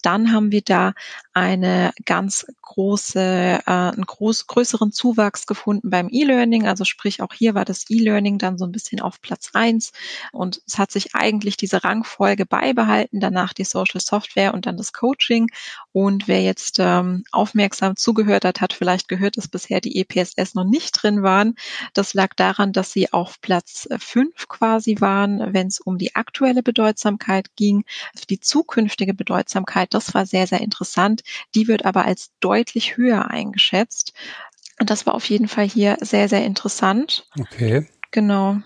[0.00, 0.94] dann haben wir da
[1.34, 6.66] eine ganz große, äh, einen groß, größeren Zuwachs gefunden beim E-Learning.
[6.66, 9.92] Also sprich, auch hier war das E-Learning dann so ein bisschen auf Platz eins
[10.32, 14.94] und es hat sich eigentlich diese Rangfolge beibehalten, danach die Social Software und dann das
[14.94, 15.48] Coaching.
[15.92, 20.54] Und wer jetzt ähm, aufmerksam aufmerksam zugehört hat, hat vielleicht gehört, dass bisher die EPSS
[20.54, 21.54] noch nicht drin waren.
[21.94, 26.62] Das lag daran, dass sie auf Platz fünf quasi waren, wenn es um die aktuelle
[26.62, 27.84] Bedeutsamkeit ging.
[28.30, 31.22] Die zukünftige Bedeutsamkeit, das war sehr, sehr interessant.
[31.54, 34.12] Die wird aber als deutlich höher eingeschätzt.
[34.78, 37.26] Und das war auf jeden Fall hier sehr, sehr interessant.
[37.38, 37.86] Okay.
[38.10, 38.62] Genau.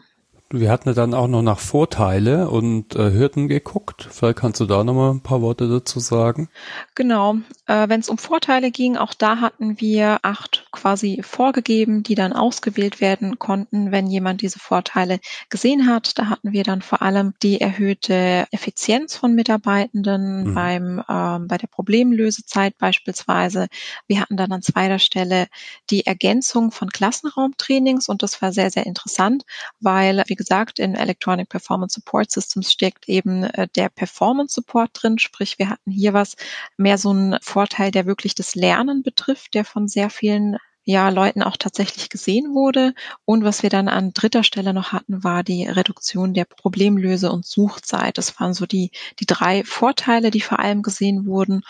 [0.50, 4.06] Wir hatten dann auch noch nach Vorteile und äh, Hürden geguckt.
[4.08, 6.48] Vielleicht kannst du da noch mal ein paar Worte dazu sagen.
[6.94, 7.38] Genau.
[7.66, 12.32] Äh, Wenn es um Vorteile ging, auch da hatten wir acht quasi vorgegeben, die dann
[12.32, 16.16] ausgewählt werden konnten, wenn jemand diese Vorteile gesehen hat.
[16.16, 20.54] Da hatten wir dann vor allem die erhöhte Effizienz von Mitarbeitenden mhm.
[20.54, 23.66] beim ähm, bei der Problemlösezeit beispielsweise.
[24.06, 25.48] Wir hatten dann an zweiter Stelle
[25.90, 29.42] die Ergänzung von Klassenraumtrainings und das war sehr sehr interessant,
[29.80, 35.18] weil wie gesagt, in Electronic Performance Support Systems steckt eben äh, der Performance Support drin.
[35.18, 36.36] Sprich, wir hatten hier was
[36.76, 41.42] mehr so ein Vorteil, der wirklich das Lernen betrifft, der von sehr vielen ja, Leuten
[41.42, 42.92] auch tatsächlich gesehen wurde.
[43.24, 47.46] Und was wir dann an dritter Stelle noch hatten, war die Reduktion der Problemlöse- und
[47.46, 48.18] Suchzeit.
[48.18, 51.62] Das waren so die, die drei Vorteile, die vor allem gesehen wurden.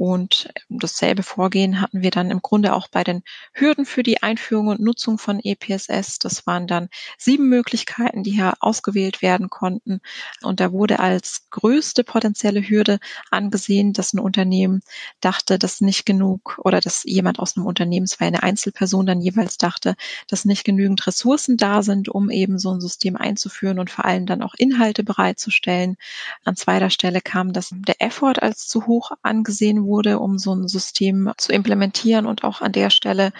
[0.00, 4.68] Und dasselbe Vorgehen hatten wir dann im Grunde auch bei den Hürden für die Einführung
[4.68, 6.18] und Nutzung von EPSS.
[6.18, 10.00] Das waren dann sieben Möglichkeiten, die hier ausgewählt werden konnten.
[10.40, 12.98] Und da wurde als größte potenzielle Hürde
[13.30, 14.80] angesehen, dass ein Unternehmen
[15.20, 19.20] dachte, dass nicht genug oder dass jemand aus einem Unternehmen, es war eine Einzelperson dann
[19.20, 19.96] jeweils dachte,
[20.28, 24.24] dass nicht genügend Ressourcen da sind, um eben so ein System einzuführen und vor allem
[24.24, 25.98] dann auch Inhalte bereitzustellen.
[26.46, 30.54] An zweiter Stelle kam, dass der Effort als zu hoch angesehen wurde wurde, um so
[30.54, 33.32] ein System zu implementieren und auch an der Stelle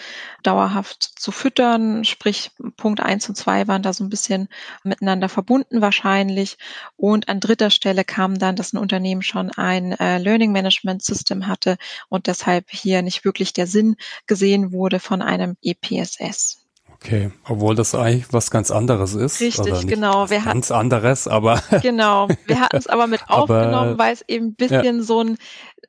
[0.43, 2.05] dauerhaft zu füttern.
[2.05, 4.49] Sprich, Punkt eins und zwei waren da so ein bisschen
[4.83, 6.59] miteinander verbunden wahrscheinlich.
[6.97, 11.47] Und an dritter Stelle kam dann, dass ein Unternehmen schon ein äh, Learning Management System
[11.47, 16.60] hatte und deshalb hier nicht wirklich der Sinn gesehen wurde von einem EPSS.
[17.03, 19.41] Okay, obwohl das eigentlich was ganz anderes ist.
[19.41, 20.29] Richtig, genau.
[20.29, 21.63] Wir ganz anderes, aber.
[21.83, 25.03] Genau, wir hatten es aber mit aufgenommen, weil es eben ein bisschen ja.
[25.03, 25.39] so ein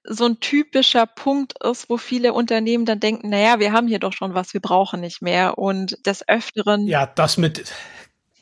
[0.03, 4.13] so ein typischer Punkt ist, wo viele Unternehmen dann denken, naja, wir haben hier doch
[4.13, 5.59] schon was, wir brauchen nicht mehr.
[5.59, 6.87] Und des Öfteren.
[6.87, 7.71] Ja, das mit,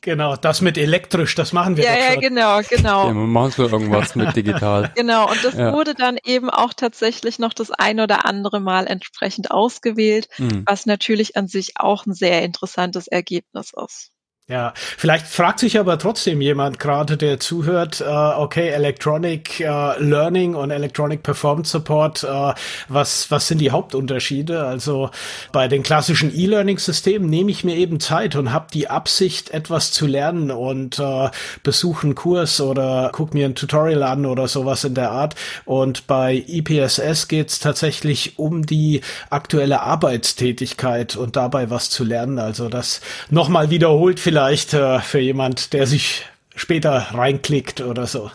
[0.01, 2.21] Genau, das mit elektrisch, das machen wir ja, doch schon.
[2.21, 3.07] Ja, genau, genau.
[3.07, 4.91] Ja, man macht so irgendwas mit digital.
[4.95, 5.73] Genau, und das ja.
[5.73, 10.63] wurde dann eben auch tatsächlich noch das ein oder andere Mal entsprechend ausgewählt, mhm.
[10.65, 14.12] was natürlich an sich auch ein sehr interessantes Ergebnis ist.
[14.49, 20.55] Ja, vielleicht fragt sich aber trotzdem jemand gerade, der zuhört, äh, okay, Electronic äh, Learning
[20.55, 22.53] und Electronic Performance Support, äh,
[22.88, 24.65] was, was sind die Hauptunterschiede?
[24.65, 25.12] Also
[25.51, 30.07] bei den klassischen E-Learning-Systemen nehme ich mir eben Zeit und habe die Absicht, etwas zu
[30.07, 31.29] lernen und äh,
[31.62, 35.35] besuche einen Kurs oder guck mir ein Tutorial an oder sowas in der Art.
[35.65, 42.39] Und bei geht es tatsächlich um die aktuelle Arbeitstätigkeit und dabei was zu lernen.
[42.39, 46.25] Also das nochmal wiederholt vielleicht vielleicht äh, für jemand, der sich
[46.56, 48.32] später reinklickt oder so.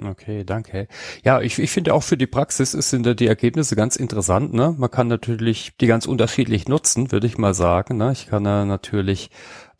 [0.00, 0.86] Okay, danke.
[1.24, 4.54] Ja, ich, ich finde auch für die Praxis sind da die Ergebnisse ganz interessant.
[4.54, 4.72] Ne?
[4.78, 7.96] Man kann natürlich die ganz unterschiedlich nutzen, würde ich mal sagen.
[7.96, 8.12] Ne?
[8.12, 9.30] Ich kann ja natürlich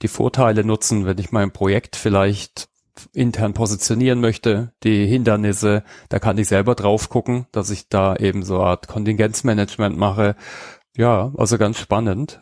[0.03, 2.69] die Vorteile nutzen, wenn ich mein Projekt vielleicht
[3.13, 8.43] intern positionieren möchte, die Hindernisse, da kann ich selber drauf gucken, dass ich da eben
[8.43, 10.35] so eine Art Kontingenzmanagement mache.
[10.97, 12.41] Ja, also ganz spannend.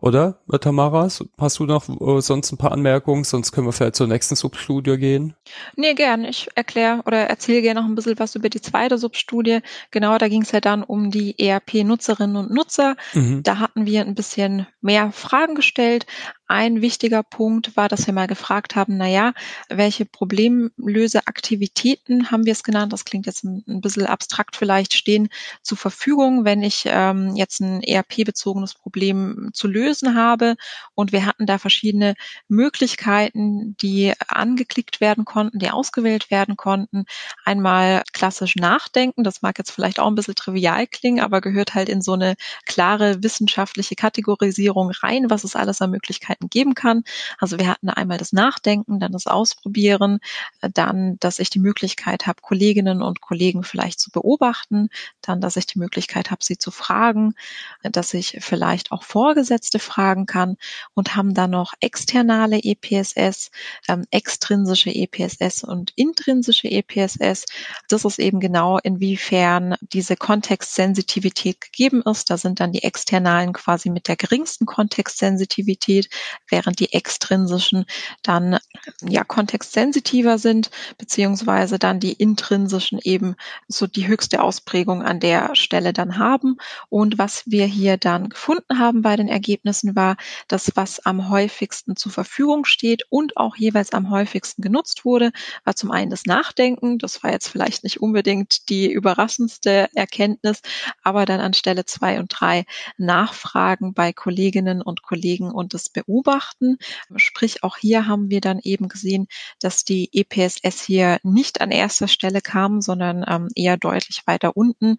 [0.00, 1.08] Oder, Tamara,
[1.38, 3.24] hast du noch äh, sonst ein paar Anmerkungen?
[3.24, 5.34] Sonst können wir vielleicht zur nächsten Substudie gehen.
[5.74, 6.24] Nee, gern.
[6.24, 9.58] Ich erkläre oder erzähle gerne noch ein bisschen was über die zweite Substudie.
[9.90, 12.96] Genau, da ging es ja dann um die ERP-Nutzerinnen und Nutzer.
[13.12, 13.42] Mhm.
[13.42, 16.06] Da hatten wir ein bisschen mehr Fragen gestellt.
[16.50, 19.34] Ein wichtiger Punkt war, dass wir mal gefragt haben, na ja,
[19.68, 22.94] welche Problemlöseaktivitäten haben wir es genannt?
[22.94, 25.28] Das klingt jetzt ein, bisschen abstrakt vielleicht, stehen
[25.60, 30.56] zur Verfügung, wenn ich ähm, jetzt ein ERP-bezogenes Problem zu lösen habe.
[30.94, 32.14] Und wir hatten da verschiedene
[32.48, 37.04] Möglichkeiten, die angeklickt werden konnten, die ausgewählt werden konnten.
[37.44, 41.90] Einmal klassisch nachdenken, das mag jetzt vielleicht auch ein bisschen trivial klingen, aber gehört halt
[41.90, 47.04] in so eine klare wissenschaftliche Kategorisierung rein, was es alles an Möglichkeiten Möglichkeiten geben kann.
[47.38, 50.20] Also wir hatten einmal das Nachdenken, dann das Ausprobieren,
[50.60, 54.88] äh, dann, dass ich die Möglichkeit habe, Kolleginnen und Kollegen vielleicht zu beobachten,
[55.22, 57.34] dann, dass ich die Möglichkeit habe, sie zu fragen,
[57.82, 60.56] äh, dass ich vielleicht auch Vorgesetzte fragen kann
[60.94, 63.50] und haben dann noch externe EPSS,
[63.88, 67.46] ähm, extrinsische EPSS und intrinsische EPSS.
[67.88, 72.30] Das ist eben genau, inwiefern diese Kontextsensitivität gegeben ist.
[72.30, 76.08] Da sind dann die externalen quasi mit der geringsten Kontextsensitivität
[76.48, 77.84] während die extrinsischen
[78.22, 78.58] dann
[79.02, 83.36] ja kontextsensitiver sind, beziehungsweise dann die intrinsischen eben
[83.68, 86.56] so die höchste Ausprägung an der Stelle dann haben.
[86.88, 90.16] Und was wir hier dann gefunden haben bei den Ergebnissen war,
[90.48, 95.32] dass was am häufigsten zur Verfügung steht und auch jeweils am häufigsten genutzt wurde,
[95.64, 96.98] war zum einen das Nachdenken.
[96.98, 100.60] Das war jetzt vielleicht nicht unbedingt die überraschendste Erkenntnis,
[101.02, 102.64] aber dann an Stelle zwei und drei
[102.96, 106.78] Nachfragen bei Kolleginnen und Kollegen und das Beobachten beobachten.
[107.16, 109.28] Sprich, auch hier haben wir dann eben gesehen,
[109.60, 114.98] dass die EPSS hier nicht an erster Stelle kam, sondern ähm, eher deutlich weiter unten.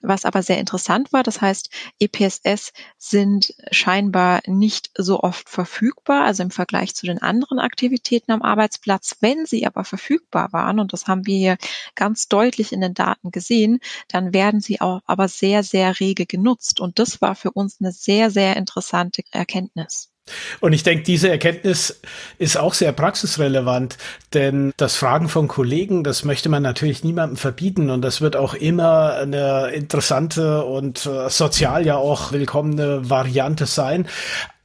[0.00, 6.42] Was aber sehr interessant war, das heißt, EPSS sind scheinbar nicht so oft verfügbar, also
[6.42, 9.16] im Vergleich zu den anderen Aktivitäten am Arbeitsplatz.
[9.20, 11.58] Wenn sie aber verfügbar waren, und das haben wir hier
[11.96, 16.80] ganz deutlich in den Daten gesehen, dann werden sie auch aber sehr, sehr rege genutzt.
[16.80, 20.12] Und das war für uns eine sehr, sehr interessante Erkenntnis.
[20.60, 22.00] Und ich denke, diese Erkenntnis
[22.38, 23.98] ist auch sehr praxisrelevant,
[24.34, 28.54] denn das Fragen von Kollegen, das möchte man natürlich niemandem verbieten und das wird auch
[28.54, 34.06] immer eine interessante und äh, sozial ja auch willkommene Variante sein.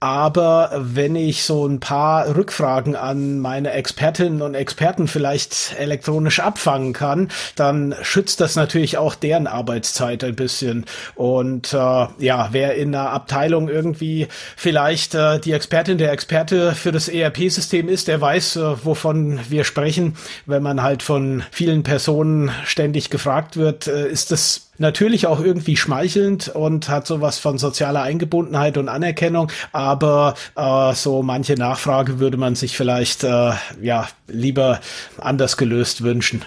[0.03, 6.91] Aber wenn ich so ein paar Rückfragen an meine Expertinnen und Experten vielleicht elektronisch abfangen
[6.91, 10.85] kann, dann schützt das natürlich auch deren Arbeitszeit ein bisschen.
[11.15, 16.91] Und äh, ja, wer in einer Abteilung irgendwie vielleicht äh, die Expertin der Experte für
[16.91, 20.17] das ERP-System ist, der weiß, äh, wovon wir sprechen.
[20.45, 25.77] Wenn man halt von vielen Personen ständig gefragt wird, äh, ist das natürlich auch irgendwie
[25.77, 32.38] schmeichelnd und hat sowas von sozialer Eingebundenheit und Anerkennung, aber äh, so manche Nachfrage würde
[32.38, 34.79] man sich vielleicht äh, ja lieber
[35.17, 36.43] anders gelöst wünschen.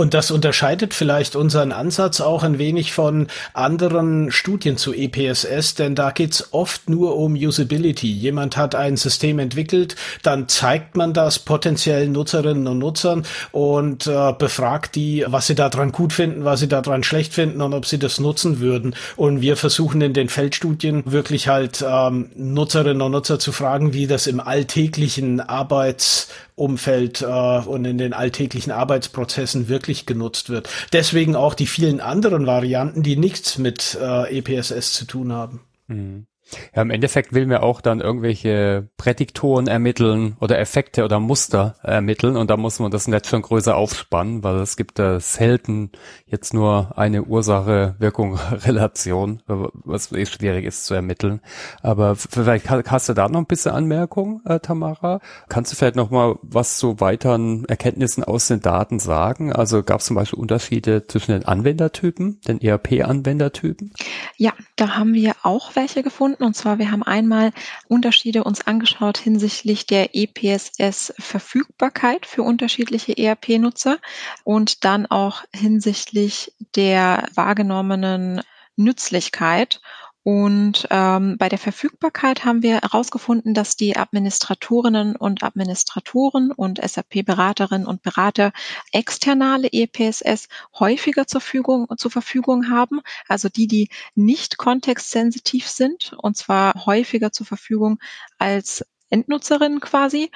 [0.00, 5.94] Und das unterscheidet vielleicht unseren Ansatz auch ein wenig von anderen Studien zu EPSS, denn
[5.94, 8.10] da geht's oft nur um Usability.
[8.10, 14.32] Jemand hat ein System entwickelt, dann zeigt man das potenziellen Nutzerinnen und Nutzern und äh,
[14.32, 17.98] befragt die, was sie daran gut finden, was sie daran schlecht finden und ob sie
[17.98, 18.94] das nutzen würden.
[19.16, 24.06] Und wir versuchen in den Feldstudien wirklich halt ähm, Nutzerinnen und Nutzer zu fragen, wie
[24.06, 26.28] das im alltäglichen Arbeits
[26.60, 30.68] Umfeld äh, und in den alltäglichen Arbeitsprozessen wirklich genutzt wird.
[30.92, 35.60] Deswegen auch die vielen anderen Varianten, die nichts mit äh, EPSS zu tun haben.
[35.88, 36.26] Mhm.
[36.74, 42.36] Ja, im Endeffekt will mir auch dann irgendwelche Prädiktoren ermitteln oder Effekte oder Muster ermitteln
[42.36, 45.90] und da muss man das Netz schon größer aufspannen, weil es gibt da selten
[46.26, 51.40] jetzt nur eine Ursache-Wirkung-Relation, was eh schwierig ist zu ermitteln.
[51.82, 55.20] Aber vielleicht hast du da noch ein bisschen Anmerkung, äh, Tamara?
[55.48, 59.52] Kannst du vielleicht noch mal was zu weiteren Erkenntnissen aus den Daten sagen?
[59.52, 63.92] Also gab es zum Beispiel Unterschiede zwischen den Anwendertypen, den ERP-Anwendertypen?
[64.36, 66.44] Ja, da haben wir auch welche gefunden gefunden.
[66.44, 67.52] Und zwar, wir haben einmal
[67.88, 73.98] Unterschiede uns angeschaut hinsichtlich der EPSS-Verfügbarkeit für unterschiedliche ERP-Nutzer
[74.44, 78.42] und dann auch hinsichtlich der wahrgenommenen
[78.76, 79.80] Nützlichkeit.
[80.22, 87.86] Und ähm, bei der Verfügbarkeit haben wir herausgefunden, dass die Administratorinnen und Administratoren und SAP-Beraterinnen
[87.86, 88.52] und Berater
[88.92, 90.48] externe EPSS
[90.78, 97.32] häufiger zur, Verfügung, zur Verfügung haben, also die, die nicht kontextsensitiv sind, und zwar häufiger
[97.32, 97.98] zur Verfügung
[98.38, 100.30] als Endnutzerinnen quasi.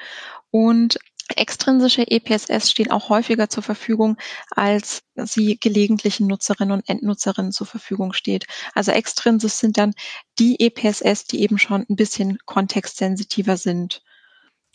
[0.49, 0.97] Und
[1.35, 4.17] Extrinsische EPSS stehen auch häufiger zur Verfügung,
[4.51, 8.45] als sie gelegentlichen Nutzerinnen und Endnutzerinnen zur Verfügung steht.
[8.75, 9.93] Also extrinsisch sind dann
[10.37, 14.03] die EPSS, die eben schon ein bisschen kontextsensitiver sind.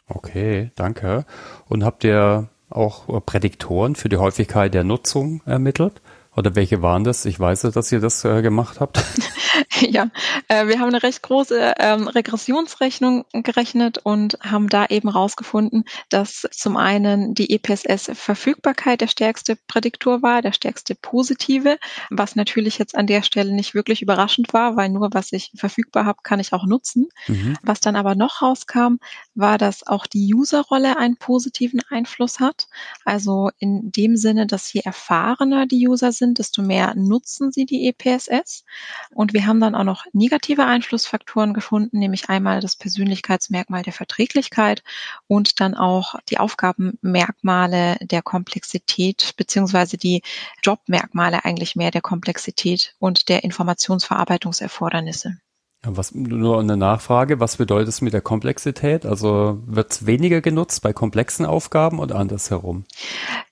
[0.07, 1.25] Okay, danke.
[1.69, 6.01] Und habt ihr auch Prädiktoren für die Häufigkeit der Nutzung ermittelt?
[6.37, 7.25] Oder welche waren das?
[7.25, 9.03] Ich weiß, dass ihr das äh, gemacht habt.
[9.81, 10.11] ja,
[10.49, 16.47] äh, wir haben eine recht große ähm, Regressionsrechnung gerechnet und haben da eben rausgefunden, dass
[16.51, 21.79] zum einen die EPSS-Verfügbarkeit der stärkste Prädiktor war, der stärkste positive,
[22.11, 26.05] was natürlich jetzt an der Stelle nicht wirklich überraschend war, weil nur was ich verfügbar
[26.05, 27.09] habe, kann ich auch nutzen.
[27.29, 27.57] Mhm.
[27.63, 28.97] Was dann aber noch rauskam,
[29.35, 32.69] war, dass auch die User-Rolle einen positiven Einfluss hat.
[33.05, 37.89] Also in dem Sinne, dass je erfahrener die User sind, desto mehr nutzen sie die
[37.89, 38.65] EPSS.
[39.13, 44.85] Und wir haben dann auch noch negative Einflussfaktoren gefunden, nämlich einmal das Persönlichkeitsmerkmal der Verträglichkeit
[45.27, 50.23] und dann auch die Aufgabenmerkmale der Komplexität beziehungsweise die
[50.63, 55.39] Jobmerkmale eigentlich mehr der Komplexität und der Informationsverarbeitungserfordernisse.
[55.83, 59.07] Was, nur eine Nachfrage, was bedeutet es mit der Komplexität?
[59.07, 62.85] Also wird es weniger genutzt bei komplexen Aufgaben oder andersherum?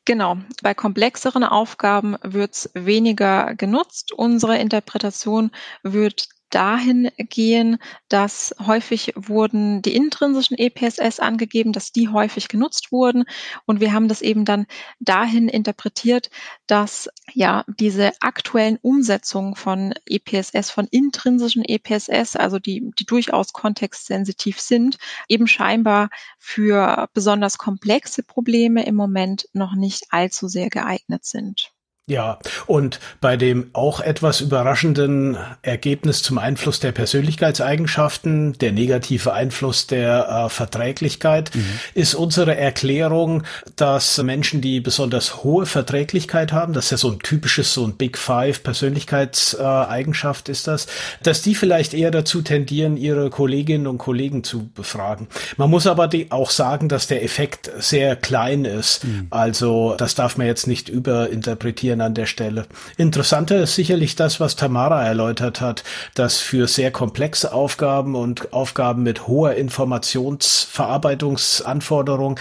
[0.05, 4.13] Genau, bei komplexeren Aufgaben wird es weniger genutzt.
[4.13, 5.51] Unsere Interpretation
[5.83, 7.79] wird dahin gehen,
[8.09, 13.25] dass häufig wurden die intrinsischen EPSS angegeben, dass die häufig genutzt wurden.
[13.67, 14.67] Und wir haben das eben dann
[15.01, 16.31] dahin interpretiert,
[16.67, 24.61] dass ja diese aktuellen Umsetzungen von EPSS, von intrinsischen EPSS, also die, die durchaus kontextsensitiv
[24.61, 31.73] sind, eben scheinbar für besonders komplexe Probleme im Moment noch nicht allzu sehr geeignet sind.
[32.09, 39.87] Ja, und bei dem auch etwas überraschenden Ergebnis zum Einfluss der Persönlichkeitseigenschaften, der negative Einfluss
[39.87, 41.65] der äh, Verträglichkeit, mhm.
[41.93, 43.43] ist unsere Erklärung,
[43.77, 47.95] dass Menschen, die besonders hohe Verträglichkeit haben, das ist ja so ein typisches, so ein
[47.97, 50.87] Big Five Persönlichkeitseigenschaft ist das,
[51.23, 55.29] dass die vielleicht eher dazu tendieren, ihre Kolleginnen und Kollegen zu befragen.
[55.59, 59.05] Man muss aber auch sagen, dass der Effekt sehr klein ist.
[59.05, 59.27] Mhm.
[59.29, 62.67] Also das darf man jetzt nicht überinterpretieren an der Stelle.
[62.97, 65.85] Interessanter ist sicherlich das, was Tamara erläutert hat,
[66.15, 72.39] dass für sehr komplexe Aufgaben und Aufgaben mit hoher Informationsverarbeitungsanforderung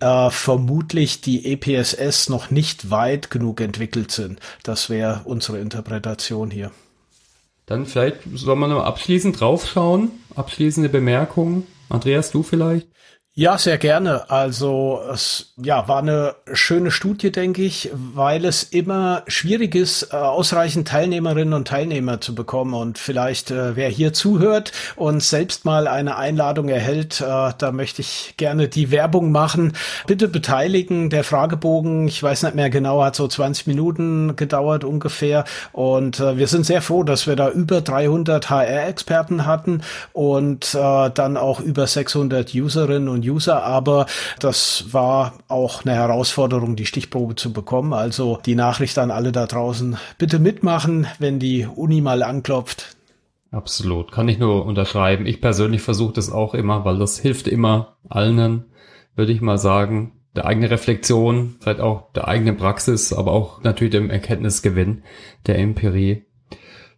[0.00, 4.40] äh, vermutlich die EPSS noch nicht weit genug entwickelt sind.
[4.62, 6.70] Das wäre unsere Interpretation hier.
[7.66, 10.10] Dann vielleicht soll man noch abschließend draufschauen.
[10.34, 11.66] Abschließende Bemerkungen.
[11.90, 12.86] Andreas, du vielleicht?
[13.38, 14.28] Ja, sehr gerne.
[14.30, 20.16] Also es ja, war eine schöne Studie, denke ich, weil es immer schwierig ist, äh,
[20.16, 22.74] ausreichend Teilnehmerinnen und Teilnehmer zu bekommen.
[22.74, 28.02] Und vielleicht, äh, wer hier zuhört und selbst mal eine Einladung erhält, äh, da möchte
[28.02, 29.74] ich gerne die Werbung machen.
[30.08, 31.08] Bitte beteiligen.
[31.08, 35.44] Der Fragebogen, ich weiß nicht mehr genau, hat so 20 Minuten gedauert ungefähr.
[35.70, 39.82] Und äh, wir sind sehr froh, dass wir da über 300 HR-Experten hatten
[40.12, 44.06] und äh, dann auch über 600 Userinnen und User, aber
[44.40, 47.92] das war auch eine Herausforderung, die Stichprobe zu bekommen.
[47.92, 52.96] Also die Nachricht an alle da draußen, bitte mitmachen, wenn die Uni mal anklopft.
[53.50, 55.26] Absolut, kann ich nur unterschreiben.
[55.26, 58.66] Ich persönlich versuche das auch immer, weil das hilft immer allen,
[59.14, 63.92] würde ich mal sagen, der eigene Reflexion, vielleicht auch der eigenen Praxis, aber auch natürlich
[63.92, 65.02] dem Erkenntnisgewinn
[65.46, 66.26] der Empirie.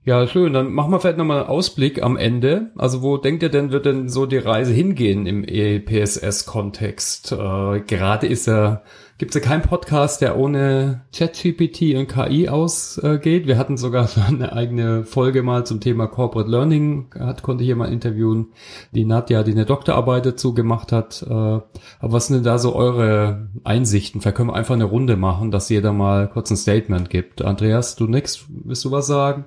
[0.03, 0.55] Ja, schön.
[0.55, 2.71] Dann machen wir vielleicht nochmal einen Ausblick am Ende.
[2.75, 7.33] Also wo denkt ihr denn, wird denn so die Reise hingehen im EPSS-Kontext?
[7.33, 8.83] Äh, gerade ist er,
[9.19, 13.47] gibt es ja keinen Podcast, der ohne ChatGPT und KI ausgeht.
[13.47, 17.77] Wir hatten sogar eine eigene Folge mal zum Thema Corporate Learning, hat, konnte ich hier
[17.77, 18.55] mal interviewen.
[18.93, 21.23] Die Nadja, die eine Doktorarbeit dazu gemacht hat.
[21.29, 21.67] Äh, aber
[22.01, 24.23] was sind denn da so eure Einsichten?
[24.23, 27.43] Vielleicht können wir einfach eine Runde machen, dass jeder mal kurz ein Statement gibt.
[27.43, 29.45] Andreas, du nix, willst du was sagen?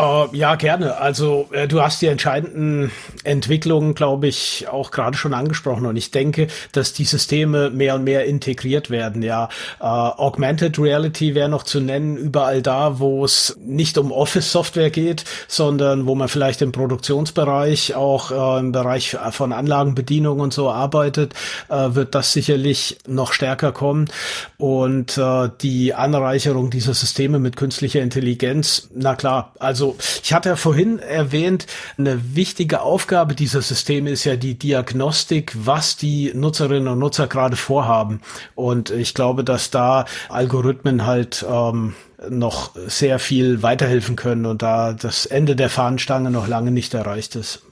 [0.00, 0.98] Uh, ja, gerne.
[0.98, 2.92] Also äh, du hast die entscheidenden
[3.24, 5.86] Entwicklungen, glaube ich, auch gerade schon angesprochen.
[5.86, 9.22] Und ich denke, dass die Systeme mehr und mehr integriert werden.
[9.22, 9.48] Ja,
[9.80, 15.24] uh, Augmented Reality wäre noch zu nennen, überall da, wo es nicht um Office-Software geht,
[15.48, 21.34] sondern wo man vielleicht im Produktionsbereich, auch uh, im Bereich von Anlagenbedienung und so arbeitet,
[21.70, 24.08] äh, wird das sicherlich noch stärker kommen.
[24.58, 29.87] Und äh, die Anreicherung dieser Systeme mit künstlicher Intelligenz, na klar, also
[30.22, 31.66] ich hatte ja vorhin erwähnt,
[31.96, 37.56] eine wichtige Aufgabe dieser Systeme ist ja die Diagnostik, was die Nutzerinnen und Nutzer gerade
[37.56, 38.20] vorhaben.
[38.54, 41.94] Und ich glaube, dass da Algorithmen halt ähm,
[42.28, 47.36] noch sehr viel weiterhelfen können und da das Ende der Fahnenstange noch lange nicht erreicht
[47.36, 47.62] ist.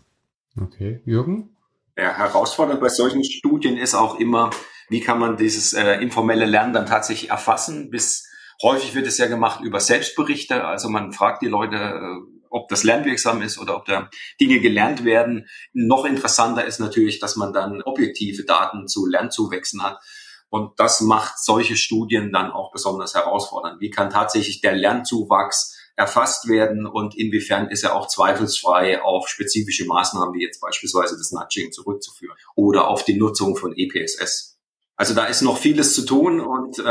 [0.61, 1.57] Okay, Jürgen?
[1.97, 4.51] Ja, herausfordernd bei solchen Studien ist auch immer,
[4.89, 8.29] wie kann man dieses äh, informelle Lernen dann tatsächlich erfassen, bis
[8.63, 12.85] Häufig wird es ja gemacht über Selbstberichte, also man fragt die Leute, äh, ob das
[12.85, 14.09] lernwirksam ist oder ob da
[14.41, 15.47] Dinge gelernt werden.
[15.73, 20.01] Noch interessanter ist natürlich, dass man dann objektive Daten zu Lernzuwächsen hat.
[20.49, 23.81] Und das macht solche Studien dann auch besonders herausfordernd.
[23.81, 29.87] Wie kann tatsächlich der Lernzuwachs erfasst werden und inwiefern ist er auch zweifelsfrei auf spezifische
[29.87, 34.56] Maßnahmen wie jetzt beispielsweise das Nudging zurückzuführen oder auf die Nutzung von EPSS.
[34.97, 36.83] Also da ist noch vieles zu tun und äh,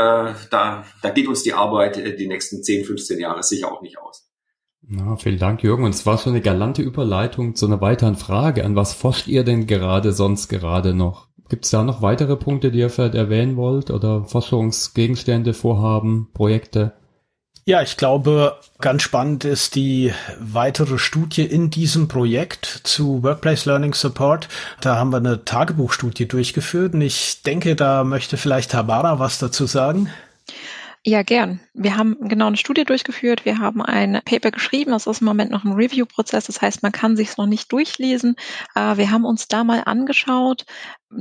[0.50, 3.98] da, da geht uns die Arbeit äh, die nächsten 10, 15 Jahre sicher auch nicht
[3.98, 4.28] aus.
[4.88, 5.82] Na, vielen Dank, Jürgen.
[5.82, 8.64] Und es war schon eine galante Überleitung zu einer weiteren Frage.
[8.64, 11.26] An was forscht ihr denn gerade sonst gerade noch?
[11.48, 16.92] Gibt es da noch weitere Punkte, die ihr vielleicht erwähnen wollt oder Forschungsgegenstände, Vorhaben, Projekte?
[17.68, 23.92] Ja, ich glaube, ganz spannend ist die weitere Studie in diesem Projekt zu Workplace Learning
[23.92, 24.48] Support.
[24.80, 29.66] Da haben wir eine Tagebuchstudie durchgeführt und ich denke, da möchte vielleicht Tamara was dazu
[29.66, 30.08] sagen.
[31.08, 31.60] Ja, gern.
[31.72, 33.44] Wir haben genau eine Studie durchgeführt.
[33.44, 34.90] Wir haben ein Paper geschrieben.
[34.92, 36.46] Das ist im Moment noch ein Review-Prozess.
[36.46, 38.36] Das heißt, man kann sich es noch nicht durchlesen.
[38.74, 40.66] Äh, wir haben uns da mal angeschaut,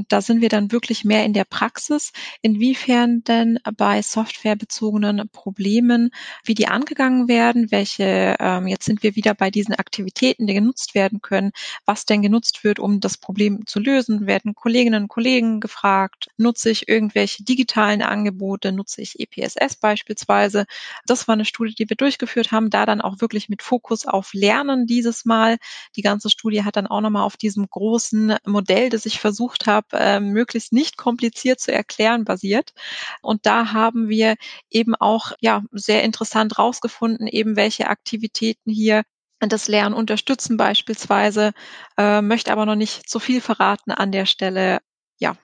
[0.08, 2.12] da sind wir dann wirklich mehr in der Praxis,
[2.42, 6.10] inwiefern denn bei softwarebezogenen Problemen,
[6.44, 10.96] wie die angegangen werden, welche, ähm, jetzt sind wir wieder bei diesen Aktivitäten, die genutzt
[10.96, 11.52] werden können,
[11.86, 16.72] was denn genutzt wird, um das Problem zu lösen, werden Kolleginnen und Kollegen gefragt, nutze
[16.72, 20.66] ich irgendwelche digitalen Angebote, nutze ich EPSS beispielsweise.
[21.06, 24.34] Das war eine Studie, die wir durchgeführt haben, da dann auch wirklich mit Fokus auf
[24.34, 25.58] Lernen dieses Mal.
[25.96, 29.75] Die ganze Studie hat dann auch nochmal auf diesem großen Modell, das ich versucht habe,
[29.76, 32.74] habe, äh, möglichst nicht kompliziert zu erklären basiert.
[33.22, 34.36] Und da haben wir
[34.70, 39.04] eben auch ja sehr interessant rausgefunden, eben welche Aktivitäten hier
[39.40, 41.52] das Lernen unterstützen beispielsweise,
[41.98, 44.80] äh, möchte aber noch nicht zu viel verraten an der Stelle.
[45.20, 45.36] Ja.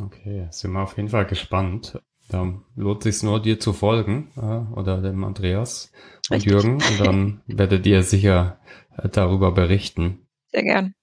[0.00, 1.98] Okay, sind wir auf jeden Fall gespannt.
[2.28, 5.92] Da lohnt sich nur, dir zu folgen äh, oder dem Andreas
[6.28, 6.52] und Richtig.
[6.52, 8.60] Jürgen und dann werdet ihr sicher
[8.96, 10.26] äh, darüber berichten.
[10.52, 10.94] Sehr gern.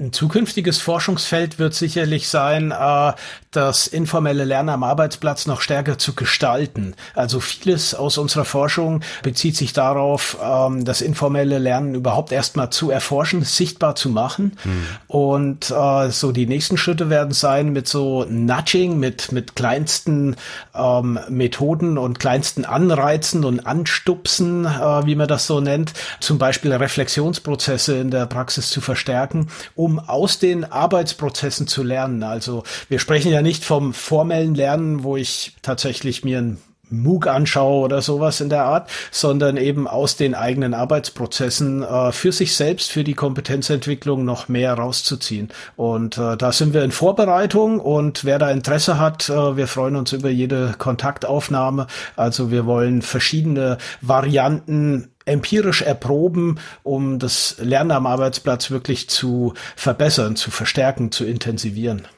[0.00, 3.12] Ein zukünftiges Forschungsfeld wird sicherlich sein, äh,
[3.50, 6.94] das informelle Lernen am Arbeitsplatz noch stärker zu gestalten.
[7.16, 12.92] Also vieles aus unserer Forschung bezieht sich darauf, ähm, das informelle Lernen überhaupt erstmal zu
[12.92, 14.56] erforschen, sichtbar zu machen.
[14.62, 14.86] Mhm.
[15.08, 20.36] Und äh, so die nächsten Schritte werden sein mit so Nudging, mit, mit kleinsten
[20.76, 26.72] ähm, Methoden und kleinsten Anreizen und Anstupsen, äh, wie man das so nennt, zum Beispiel
[26.72, 32.22] Reflexionsprozesse in der Praxis zu verstärken, um um aus den Arbeitsprozessen zu lernen.
[32.22, 36.58] Also wir sprechen ja nicht vom formellen Lernen, wo ich tatsächlich mir ein
[36.90, 42.32] MOOC anschaue oder sowas in der Art, sondern eben aus den eigenen Arbeitsprozessen äh, für
[42.32, 45.48] sich selbst, für die Kompetenzentwicklung noch mehr rauszuziehen.
[45.76, 49.96] Und äh, da sind wir in Vorbereitung und wer da Interesse hat, äh, wir freuen
[49.96, 51.86] uns über jede Kontaktaufnahme.
[52.16, 60.36] Also wir wollen verschiedene Varianten empirisch erproben, um das Lernen am Arbeitsplatz wirklich zu verbessern,
[60.36, 62.08] zu verstärken, zu intensivieren.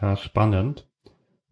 [0.00, 0.86] Ja, spannend.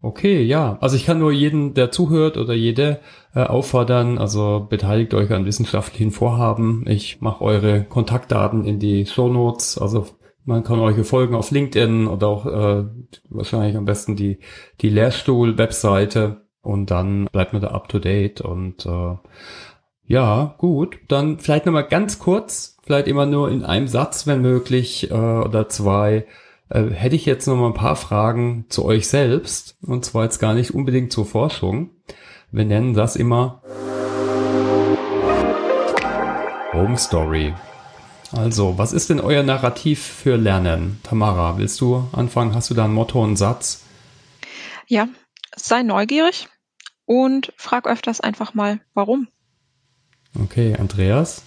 [0.00, 0.78] Okay, ja.
[0.80, 3.00] Also ich kann nur jeden, der zuhört oder jede
[3.34, 6.84] äh, auffordern, also beteiligt euch an wissenschaftlichen Vorhaben.
[6.88, 9.78] Ich mache eure Kontaktdaten in die Show Notes.
[9.78, 10.06] Also
[10.44, 12.84] man kann euch folgen auf LinkedIn oder auch äh,
[13.28, 14.40] wahrscheinlich am besten die,
[14.80, 19.16] die Lehrstuhl-Webseite und dann bleibt man da up to date und äh,
[20.04, 20.98] Ja, gut.
[21.08, 25.68] Dann vielleicht nochmal ganz kurz, vielleicht immer nur in einem Satz, wenn möglich, äh, oder
[25.68, 26.26] zwei.
[26.68, 29.76] Äh, hätte ich jetzt nochmal ein paar Fragen zu euch selbst.
[29.82, 31.90] Und zwar jetzt gar nicht unbedingt zur Forschung.
[32.50, 33.62] Wir nennen das immer
[36.72, 37.54] Home Story.
[38.34, 41.00] Also, was ist denn euer Narrativ für Lernen?
[41.02, 42.54] Tamara, willst du anfangen?
[42.54, 43.84] Hast du da ein Motto, einen Satz?
[44.86, 45.08] Ja,
[45.54, 46.48] sei neugierig
[47.04, 49.28] und frag öfters einfach mal, warum.
[50.38, 51.42] Okay, Andreas?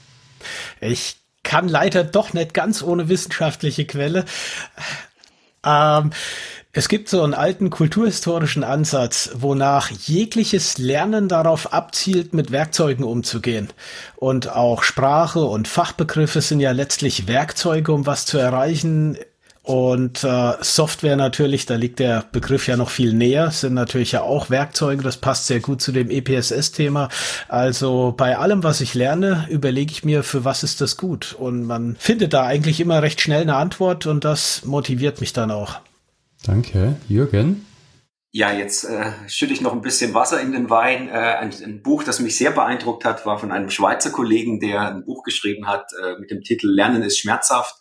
[0.79, 4.25] Ich kann leider doch nicht ganz ohne wissenschaftliche Quelle.
[5.63, 6.11] Ähm,
[6.77, 13.69] es gibt so einen alten kulturhistorischen Ansatz, wonach jegliches Lernen darauf abzielt, mit Werkzeugen umzugehen.
[14.17, 19.17] Und auch Sprache und Fachbegriffe sind ja letztlich Werkzeuge, um was zu erreichen
[19.65, 24.21] und äh, Software natürlich, da liegt der Begriff ja noch viel näher, sind natürlich ja
[24.21, 27.09] auch Werkzeuge, das passt sehr gut zu dem EPSS-Thema.
[27.47, 31.33] Also bei allem, was ich lerne, überlege ich mir, für was ist das gut.
[31.33, 35.49] Und man findet da eigentlich immer recht schnell eine Antwort und das motiviert mich dann
[35.49, 35.79] auch.
[36.43, 36.97] Danke.
[37.09, 37.65] Jürgen?
[38.37, 41.07] Ja, jetzt äh, schütte ich noch ein bisschen Wasser in den Wein.
[41.07, 44.93] Äh, ein, ein, Buch, das mich sehr beeindruckt hat, war von einem Schweizer Kollegen, der
[44.93, 47.75] ein Buch geschrieben hat äh, mit dem Titel Lernen ist schmerzhaft.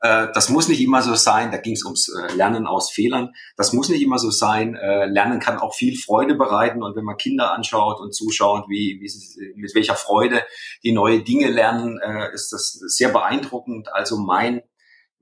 [0.00, 1.50] Äh, das muss nicht immer so sein.
[1.50, 3.34] Da ging es ums äh, Lernen aus Fehlern.
[3.56, 4.74] Das muss nicht immer so sein.
[4.74, 6.82] Äh, Lernen kann auch viel Freude bereiten.
[6.82, 10.42] Und wenn man Kinder anschaut und zuschaut, wie, wie sie, mit welcher Freude
[10.82, 12.00] die neue Dinge lernen,
[12.32, 13.92] ist das sehr beeindruckend.
[13.92, 14.62] Also mein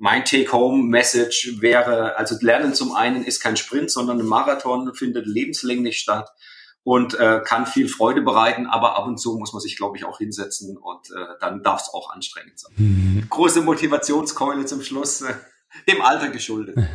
[0.00, 5.98] mein Take-Home-Message wäre, also Lernen zum einen ist kein Sprint, sondern ein Marathon, findet lebenslänglich
[5.98, 6.30] statt
[6.88, 10.06] und äh, kann viel Freude bereiten, aber ab und zu muss man sich, glaube ich,
[10.06, 12.72] auch hinsetzen und äh, dann darf es auch anstrengend sein.
[12.78, 13.26] Mhm.
[13.28, 15.34] Große Motivationskeule zum Schluss, äh,
[15.86, 16.76] dem Alter geschuldet.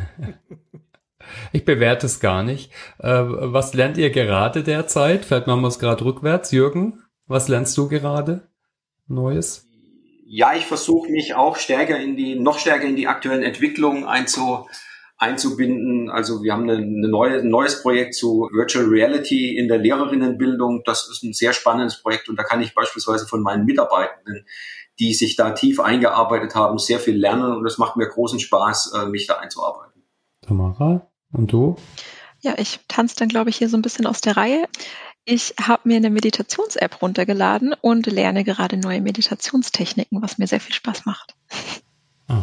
[1.52, 2.70] Ich bewerte es gar nicht.
[2.98, 5.24] Äh, was lernt ihr gerade derzeit?
[5.24, 6.50] Vielleicht machen wir es gerade rückwärts.
[6.50, 8.46] Jürgen, was lernst du gerade
[9.08, 9.66] Neues?
[10.26, 14.66] Ja, ich versuche mich auch stärker in die, noch stärker in die aktuellen Entwicklungen einzu,
[15.16, 16.10] einzubinden.
[16.10, 20.82] Also wir haben eine, eine neue, ein neues Projekt zu Virtual Reality in der Lehrerinnenbildung.
[20.84, 24.46] Das ist ein sehr spannendes Projekt und da kann ich beispielsweise von meinen Mitarbeitenden,
[24.98, 28.92] die sich da tief eingearbeitet haben, sehr viel lernen und es macht mir großen Spaß,
[28.94, 30.02] äh, mich da einzuarbeiten.
[30.42, 31.76] Tamara, und du?
[32.40, 34.66] Ja, ich tanze dann, glaube ich, hier so ein bisschen aus der Reihe.
[35.24, 40.74] Ich habe mir eine Meditations-App runtergeladen und lerne gerade neue Meditationstechniken, was mir sehr viel
[40.74, 41.34] Spaß macht.
[42.28, 42.42] Ah.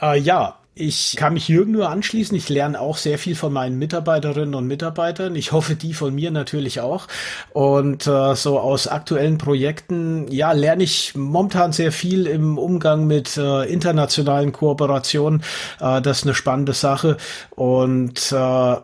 [0.00, 2.36] Äh, ja, ich kann mich Jürgen nur anschließen.
[2.36, 5.34] Ich lerne auch sehr viel von meinen Mitarbeiterinnen und Mitarbeitern.
[5.34, 7.08] Ich hoffe, die von mir natürlich auch.
[7.52, 13.36] Und äh, so aus aktuellen Projekten, ja, lerne ich momentan sehr viel im Umgang mit
[13.36, 15.42] äh, internationalen Kooperationen.
[15.80, 17.16] Äh, das ist eine spannende Sache.
[17.50, 18.76] Und äh,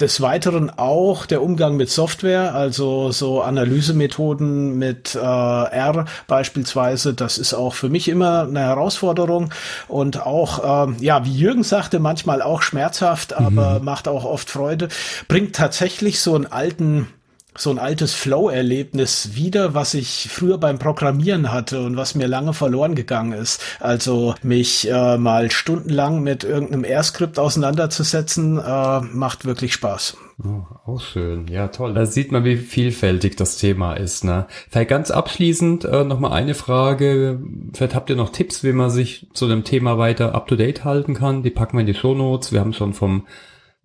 [0.00, 7.38] des Weiteren auch der Umgang mit Software, also so Analysemethoden mit äh, R beispielsweise, das
[7.38, 9.52] ist auch für mich immer eine Herausforderung
[9.88, 13.84] und auch, äh, ja, wie Jürgen sagte, manchmal auch schmerzhaft, aber mhm.
[13.84, 14.88] macht auch oft Freude,
[15.28, 17.08] bringt tatsächlich so einen alten
[17.56, 22.52] so ein altes Flow-Erlebnis wieder, was ich früher beim Programmieren hatte und was mir lange
[22.52, 23.62] verloren gegangen ist.
[23.80, 30.16] Also mich äh, mal stundenlang mit irgendeinem R-Skript auseinanderzusetzen, äh, macht wirklich Spaß.
[30.44, 31.46] Oh, auch schön.
[31.48, 31.94] Ja, toll.
[31.94, 34.22] Da sieht man, wie vielfältig das Thema ist.
[34.22, 34.46] Ne?
[34.68, 37.40] Vielleicht ganz abschließend äh, nochmal eine Frage.
[37.72, 41.42] Vielleicht habt ihr noch Tipps, wie man sich zu dem Thema weiter up-to-date halten kann.
[41.42, 42.52] Die packen wir in die Show Notes.
[42.52, 43.26] Wir haben schon vom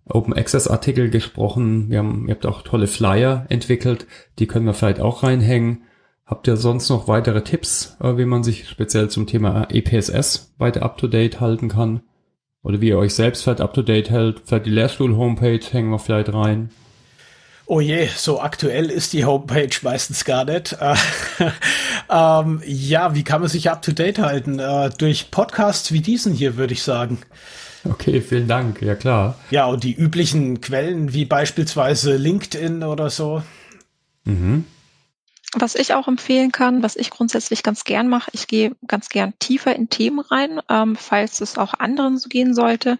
[0.08, 1.90] Open Access Artikel gesprochen.
[1.90, 4.06] Wir haben, ihr habt auch tolle Flyer entwickelt.
[4.38, 5.84] Die können wir vielleicht auch reinhängen.
[6.26, 10.82] Habt ihr sonst noch weitere Tipps, äh, wie man sich speziell zum Thema EPSS weiter
[10.82, 12.02] up to date halten kann?
[12.62, 14.42] Oder wie ihr euch selbst vielleicht up to date hält?
[14.44, 16.70] Vielleicht die Lehrstuhl-Homepage hängen wir vielleicht rein.
[17.66, 20.76] Oh je, so aktuell ist die Homepage meistens gar nicht.
[22.10, 24.58] ähm, ja, wie kann man sich up to date halten?
[24.58, 27.18] Äh, durch Podcasts wie diesen hier, würde ich sagen.
[27.84, 28.80] Okay, vielen Dank.
[28.82, 29.36] Ja, klar.
[29.50, 33.42] Ja, und die üblichen Quellen wie beispielsweise LinkedIn oder so.
[34.24, 34.64] Mhm.
[35.54, 39.38] Was ich auch empfehlen kann, was ich grundsätzlich ganz gern mache, ich gehe ganz gern
[39.38, 42.96] tiefer in Themen rein, ähm, falls es auch anderen so gehen sollte.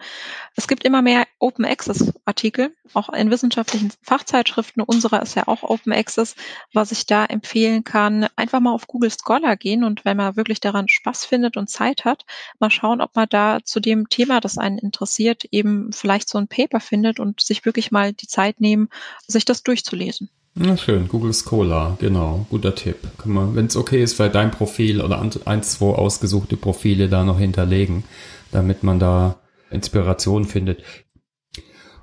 [0.55, 4.83] Es gibt immer mehr Open Access Artikel, auch in wissenschaftlichen Fachzeitschriften.
[4.83, 6.37] Unserer ist ja auch Open Access.
[6.75, 10.61] Was ich da empfehlen kann, einfach mal auf Google Scholar gehen und wenn man wirklich
[10.61, 12.27] daran Spaß findet und Zeit hat,
[12.59, 16.49] mal schauen, ob man da zu dem Thema, das einen interessiert, eben vielleicht so ein
[16.49, 18.91] Paper findet und sich wirklich mal die Zeit nehmen,
[19.27, 20.29] sich das durchzulesen.
[20.55, 21.09] Ja, schön.
[21.09, 22.47] Google Scholar, genau.
[22.51, 22.97] Guter Tipp.
[23.19, 27.39] Kann wenn es okay ist, vielleicht dein Profil oder ein, zwei ausgesuchte Profile da noch
[27.39, 28.05] hinterlegen,
[28.51, 29.41] damit man da
[29.71, 30.83] Inspiration findet.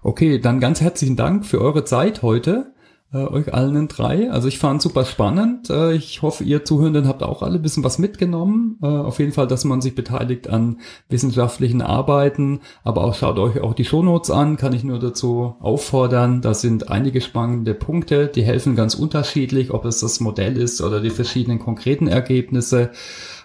[0.01, 2.73] Okay, dann ganz herzlichen Dank für eure Zeit heute.
[3.11, 4.29] Äh, euch allen drei.
[4.31, 5.69] Also ich fand super spannend.
[5.69, 8.77] Äh, ich hoffe, ihr Zuhörenden habt auch alle ein bisschen was mitgenommen.
[8.81, 10.79] Äh, auf jeden Fall, dass man sich beteiligt an
[11.09, 16.41] wissenschaftlichen Arbeiten, aber auch schaut euch auch die Shownotes an, kann ich nur dazu auffordern.
[16.41, 21.01] Da sind einige spannende Punkte, die helfen ganz unterschiedlich, ob es das Modell ist oder
[21.01, 22.91] die verschiedenen konkreten Ergebnisse.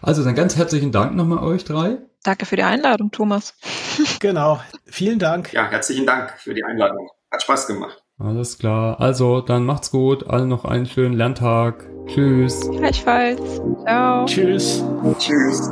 [0.02, 1.98] Also dann ganz herzlichen Dank nochmal euch drei.
[2.22, 3.54] Danke für die Einladung, Thomas.
[4.20, 4.60] genau.
[4.86, 5.52] Vielen Dank.
[5.52, 7.10] Ja, herzlichen Dank für die Einladung.
[7.30, 8.03] Hat Spaß gemacht.
[8.18, 9.00] Alles klar.
[9.00, 10.28] Also, dann macht's gut.
[10.28, 11.88] Allen noch einen schönen Lerntag.
[12.06, 12.70] Tschüss.
[12.70, 13.60] Gleichfalls.
[13.84, 14.24] Ciao.
[14.26, 14.84] Tschüss.
[15.18, 15.70] Tschüss.